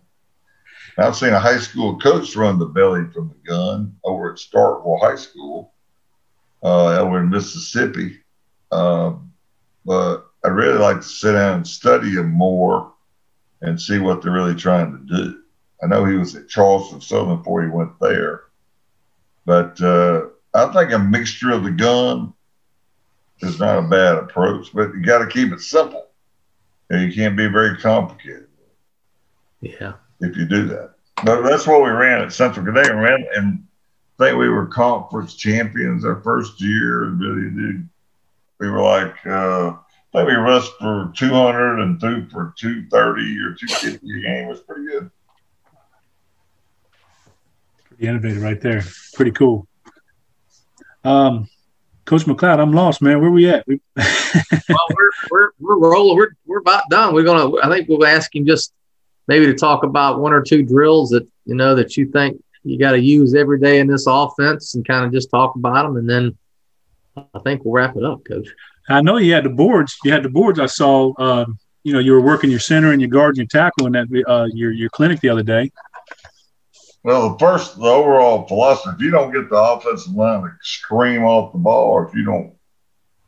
[0.98, 5.00] I've seen a high school coach run the belly from the gun over at Starkville
[5.00, 5.72] High School
[6.62, 8.18] uh, over in Mississippi.
[8.72, 9.32] Um,
[9.84, 12.92] but I'd really like to sit down and study him more
[13.62, 15.42] and see what they're really trying to do.
[15.82, 18.42] I know he was at Charleston Southern before he went there,
[19.46, 22.34] but uh, I think a mixture of the gun
[23.40, 26.06] is not a bad approach, but you got to keep it simple.
[26.90, 28.48] You can't be very complicated.
[29.60, 29.94] Yeah.
[30.20, 30.94] If you do that.
[31.24, 32.96] But that's what we ran at Central Connecticut.
[32.96, 33.66] Ran, and
[34.20, 37.04] I think we were conference champions our first year.
[37.06, 37.88] Really did.
[38.58, 39.72] We were like, uh,
[40.12, 44.44] I think we rushed for 200 and threw for 230 or 250 a game.
[44.44, 45.10] It was pretty good.
[47.88, 48.84] Pretty innovative right there.
[49.14, 49.66] Pretty cool.
[51.02, 51.48] Um,
[52.04, 53.22] Coach McLeod, I'm lost, man.
[53.22, 53.66] Where we at?
[53.66, 56.18] We- well, we're, we're, we're rolling.
[56.18, 57.14] We're, we're about done.
[57.14, 58.74] We're going to, I think we'll ask him just
[59.28, 62.78] maybe to talk about one or two drills that, you know, that you think you
[62.78, 65.96] got to use every day in this offense and kind of just talk about them.
[65.96, 66.38] And then
[67.16, 68.48] I think we'll wrap it up, coach.
[68.88, 69.96] I know you had the boards.
[70.04, 70.58] You had the boards.
[70.58, 73.62] I saw, um, you know, you were working your center and your guard and your
[73.62, 75.70] tackle in that, uh, your, your clinic the other day.
[77.02, 81.24] Well, the first, the overall philosophy, if you don't get the offensive line to scream
[81.24, 82.52] off the ball, or if you don't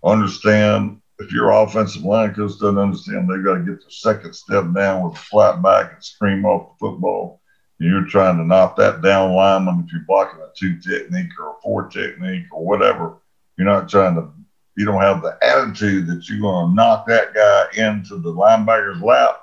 [0.04, 4.64] understand, if your offensive line coach doesn't understand, they've got to get the second step
[4.74, 7.41] down with a flat back and scream off the football
[7.84, 11.60] you're trying to knock that down lineman if you're blocking a two technique or a
[11.62, 13.18] four technique or whatever.
[13.56, 14.30] You're not trying to,
[14.76, 19.02] you don't have the attitude that you're going to knock that guy into the linebacker's
[19.02, 19.36] lap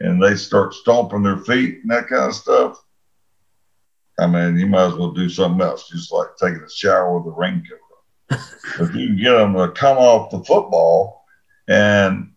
[0.00, 2.84] and they start stomping their feet and that kind of stuff.
[4.18, 7.32] I mean, you might as well do something else, just like taking a shower with
[7.32, 7.78] a raincoat
[8.30, 11.24] if you can get them to come off the football
[11.68, 12.32] and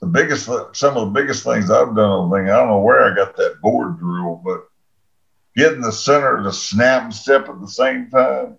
[0.00, 3.04] the biggest, some of the biggest things I've done on thing, I don't know where
[3.04, 4.66] I got that board drill, but
[5.54, 8.56] getting the center to snap and step at the same time.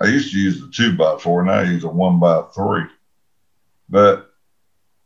[0.00, 2.84] I used to use the two by four, now I use a one by three.
[3.88, 4.30] But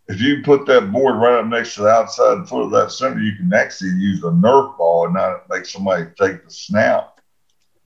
[0.09, 3.21] if you put that board right up next to the outside foot of that center,
[3.21, 7.21] you can actually use a Nerf ball and not make somebody take the snap.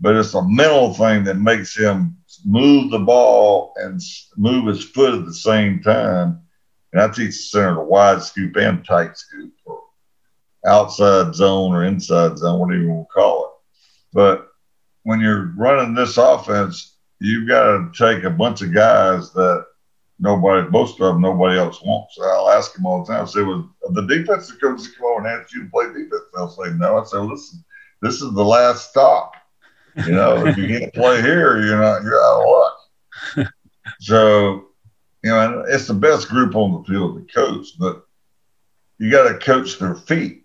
[0.00, 4.00] But it's a mental thing that makes him move the ball and
[4.36, 6.40] move his foot at the same time
[6.96, 9.82] and I teach the center the wide scoop and tight scoop or
[10.66, 13.50] outside zone or inside zone, whatever you want to call it.
[14.14, 14.48] But
[15.02, 19.66] when you're running this offense, you've got to take a bunch of guys that
[20.18, 22.14] nobody, most of them, nobody else wants.
[22.16, 23.24] So I'll ask them all the time.
[23.24, 26.22] I say, well, the defensive coaches come over and ask you to play defense.
[26.34, 26.96] They'll say, no.
[26.98, 27.62] I say, listen,
[28.00, 29.34] this is the last stop.
[30.06, 33.52] You know, if you can't play here, you're not, you're out of luck.
[34.00, 34.65] so you know, and
[35.76, 38.06] it's the best group on the field to coach, but
[38.98, 40.44] you got to coach their feet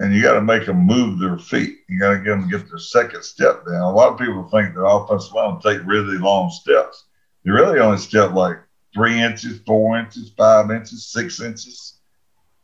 [0.00, 1.78] and you got to make them move their feet.
[1.88, 3.80] You got to get them to get their second step down.
[3.80, 7.06] A lot of people think that offensive line take really long steps.
[7.44, 8.58] They really only step like
[8.94, 11.94] three inches, four inches, five inches, six inches.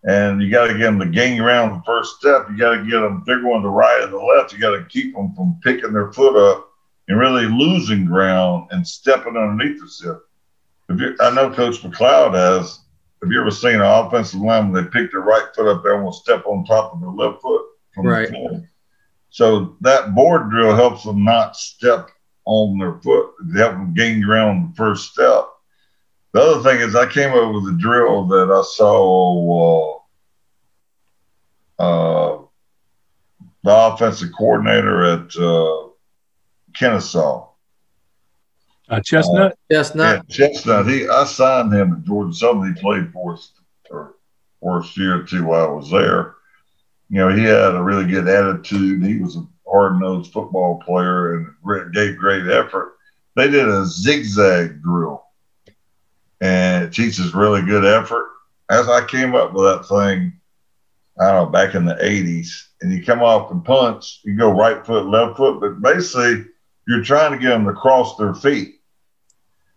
[0.06, 2.46] And you got to get them to gain around the first step.
[2.50, 4.52] You got to get them, they're going to the right or the left.
[4.52, 6.68] You got to keep them from picking their foot up
[7.08, 10.33] and really losing ground and stepping underneath themselves if
[11.00, 12.80] you, I know Coach McLeod has,
[13.22, 15.90] have you ever seen an offensive line when they pick their right foot up, they
[15.90, 17.64] almost step on top of their left foot
[17.94, 18.28] from right.
[18.28, 18.68] the floor.
[19.30, 22.10] So that board drill helps them not step
[22.44, 25.46] on their foot, to help them gain ground on the first step.
[26.32, 30.02] The other thing is, I came up with a drill that I saw
[31.78, 32.42] uh, uh,
[33.62, 35.88] the offensive coordinator at uh,
[36.74, 37.48] Kennesaw.
[38.88, 39.52] Uh, Chestnut.
[39.52, 40.24] Uh, Chestnut.
[40.28, 40.88] Yeah, Chestnut.
[40.88, 42.74] He, I signed him at Georgia Southern.
[42.74, 43.52] He played for us
[43.88, 44.16] for
[44.62, 46.34] first year or two while I was there.
[47.08, 49.04] You know, he had a really good attitude.
[49.04, 52.96] He was a hard nosed football player and gave great effort.
[53.36, 55.24] They did a zigzag drill,
[56.40, 58.28] and it teaches really good effort.
[58.70, 60.40] As I came up with that thing,
[61.20, 64.50] I don't know, back in the 80s, and you come off and punch, you go
[64.50, 66.46] right foot, left foot, but basically
[66.86, 68.80] you're trying to get them to cross their feet.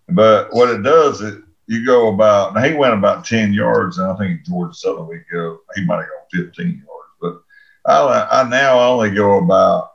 [0.10, 4.10] But what it does, it you go about, now he went about 10 yards, and
[4.10, 6.82] I think Georgia Southern we go, he might have gone 15 yards.
[7.22, 7.42] But
[7.86, 9.92] I, I now only go about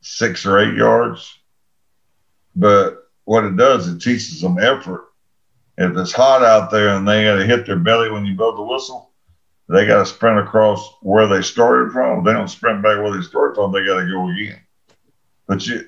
[0.00, 1.38] six or eight yards.
[2.56, 5.08] But what it does, it teaches them effort.
[5.78, 8.54] If it's hot out there and they got to hit their belly when you blow
[8.56, 9.10] the whistle,
[9.68, 12.24] they got to sprint across where they started from.
[12.24, 13.72] They don't sprint back where they started from.
[13.72, 14.60] They got to go again.
[15.46, 15.84] But you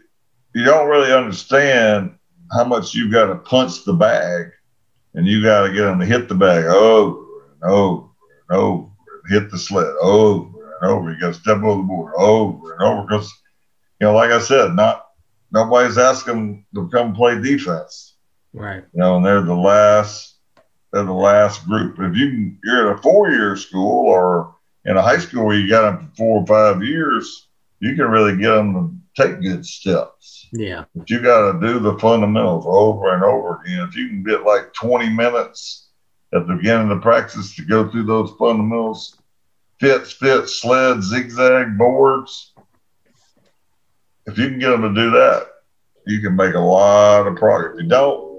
[0.55, 2.17] you don't really understand
[2.53, 4.53] how much you've got to punch the bag,
[5.15, 8.09] and you got to get them to hit the bag over and over
[8.49, 8.89] and over,
[9.25, 11.13] and hit the sled over and over.
[11.13, 13.33] You got to step over the board over and over because
[14.01, 15.07] you know, like I said, not
[15.51, 18.15] nobody's asking them to come play defense.
[18.53, 18.85] Right.
[18.93, 20.35] You know, and they're the last
[20.93, 21.97] they're the last group.
[21.99, 25.69] If you you're at a four year school or in a high school where you
[25.69, 27.49] got them for four or five years,
[27.81, 30.49] you can really get them to take good steps.
[30.53, 30.85] Yeah.
[30.95, 33.89] But you got to do the fundamentals over and over again.
[33.89, 35.89] If you can get like 20 minutes
[36.35, 39.19] at the beginning of the practice to go through those fundamentals,
[39.81, 42.53] fits, fits, sled, zigzag, boards,
[44.27, 45.49] if you can get them to do that,
[46.07, 47.77] you can make a lot of progress.
[47.77, 48.35] If you don't,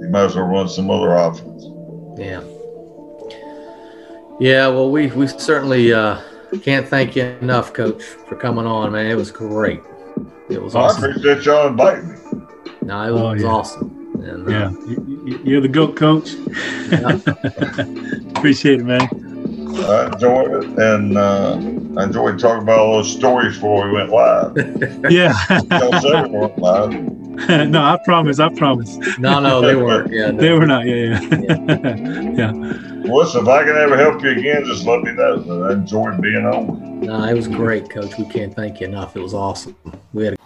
[0.00, 1.64] you might as well run some other options.
[2.18, 2.42] Yeah.
[4.40, 6.18] Yeah, well, we we certainly uh,
[6.62, 9.06] can't thank you enough, Coach, for coming on, man.
[9.06, 9.82] It was great.
[10.50, 11.04] It was awesome.
[11.04, 12.16] I appreciate y'all inviting me.
[12.82, 13.46] No, it was, oh, yeah.
[13.46, 13.96] awesome.
[14.22, 16.34] And, uh, yeah, you're the goat, Coach.
[16.90, 17.18] Yeah.
[18.36, 19.08] appreciate it, man.
[19.78, 21.54] I enjoyed it, and uh,
[21.98, 24.56] I enjoyed talking about all those stories before we went live.
[25.10, 25.34] yeah.
[25.70, 26.50] live.
[27.70, 28.40] no, I promise.
[28.40, 28.96] I promise.
[29.18, 30.12] No, no, they weren't.
[30.12, 30.40] Yeah, no.
[30.40, 30.84] they were not.
[30.86, 31.96] Yeah, yeah, yeah.
[31.96, 32.52] yeah.
[33.04, 35.64] Well, listen, if I can ever help you again, just let me know.
[35.68, 37.00] I enjoyed being on.
[37.00, 38.18] No, it was great, Coach.
[38.18, 39.16] We can't thank you enough.
[39.16, 39.76] It was awesome.
[40.12, 40.34] We had.
[40.34, 40.39] A-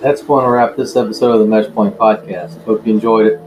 [0.00, 2.62] That's going to wrap this episode of the Meshpoint Podcast.
[2.64, 3.40] Hope you enjoyed it.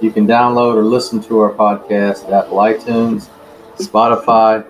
[0.00, 3.28] You can download or listen to our podcast at iTunes
[3.76, 4.64] Spotify,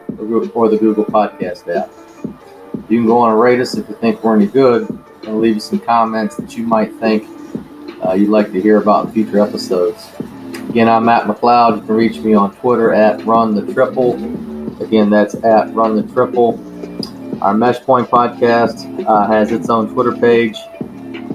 [0.55, 1.91] or the Google Podcast app.
[2.89, 4.89] You can go on and rate us if you think we're any good,
[5.25, 7.29] and leave some comments that you might think
[8.05, 10.11] uh, you'd like to hear about in future episodes.
[10.71, 11.77] Again, I'm Matt McLeod.
[11.81, 14.15] You can reach me on Twitter at Run the Triple.
[14.83, 16.55] Again, that's at Run the Triple.
[17.43, 20.57] Our Meshpoint podcast uh, has its own Twitter page,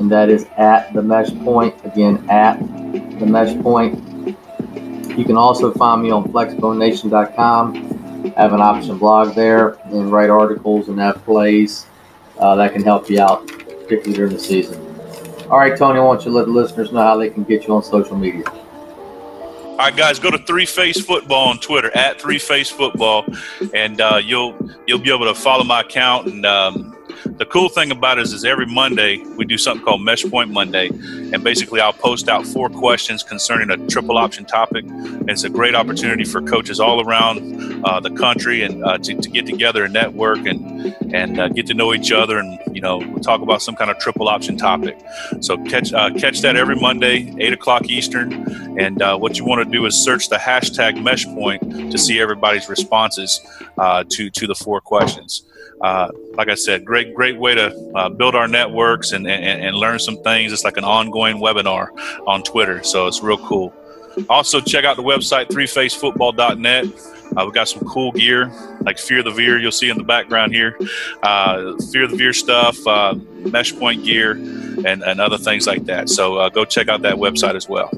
[0.01, 1.75] and that is at the Mesh Point.
[1.85, 4.35] Again, at the Meshpoint.
[5.15, 8.33] You can also find me on flexbonenation.com.
[8.35, 11.85] I have an option blog there and write articles and have plays
[12.39, 14.81] uh, that can help you out, particularly during the season.
[15.51, 17.67] All right, Tony, I want you to let the listeners know how they can get
[17.67, 18.43] you on social media.
[18.47, 23.25] All right, guys, go to Three Phase Football on Twitter at Three Phase Football,
[23.73, 26.95] and uh, you'll you'll be able to follow my account and um,
[27.25, 30.89] the cool thing about it is, is every Monday we do something called Meshpoint Monday,
[30.89, 34.85] and basically I'll post out four questions concerning a triple option topic.
[34.85, 39.15] And it's a great opportunity for coaches all around uh, the country and uh, to,
[39.15, 42.81] to, get together and network and and uh, get to know each other and you
[42.81, 44.99] know talk about some kind of triple option topic.
[45.39, 48.33] So catch uh, catch that every Monday, eight o'clock Eastern.
[48.79, 52.69] And uh, what you want to do is search the hashtag Meshpoint to see everybody's
[52.69, 53.39] responses
[53.77, 55.43] uh, to to the four questions
[55.83, 59.75] uh, like I said, great, great way to uh, build our networks and, and, and
[59.75, 60.53] learn some things.
[60.53, 61.89] It's like an ongoing webinar
[62.27, 63.73] on Twitter, so it's real cool.
[64.29, 66.85] Also, check out the website, 3phasefootball.net.
[67.37, 68.51] Uh, we've got some cool gear,
[68.81, 70.77] like Fear the Veer, you'll see in the background here.
[71.23, 76.09] Uh, Fear the Veer stuff, uh, mesh point gear, and, and other things like that.
[76.09, 77.89] So uh, go check out that website as well.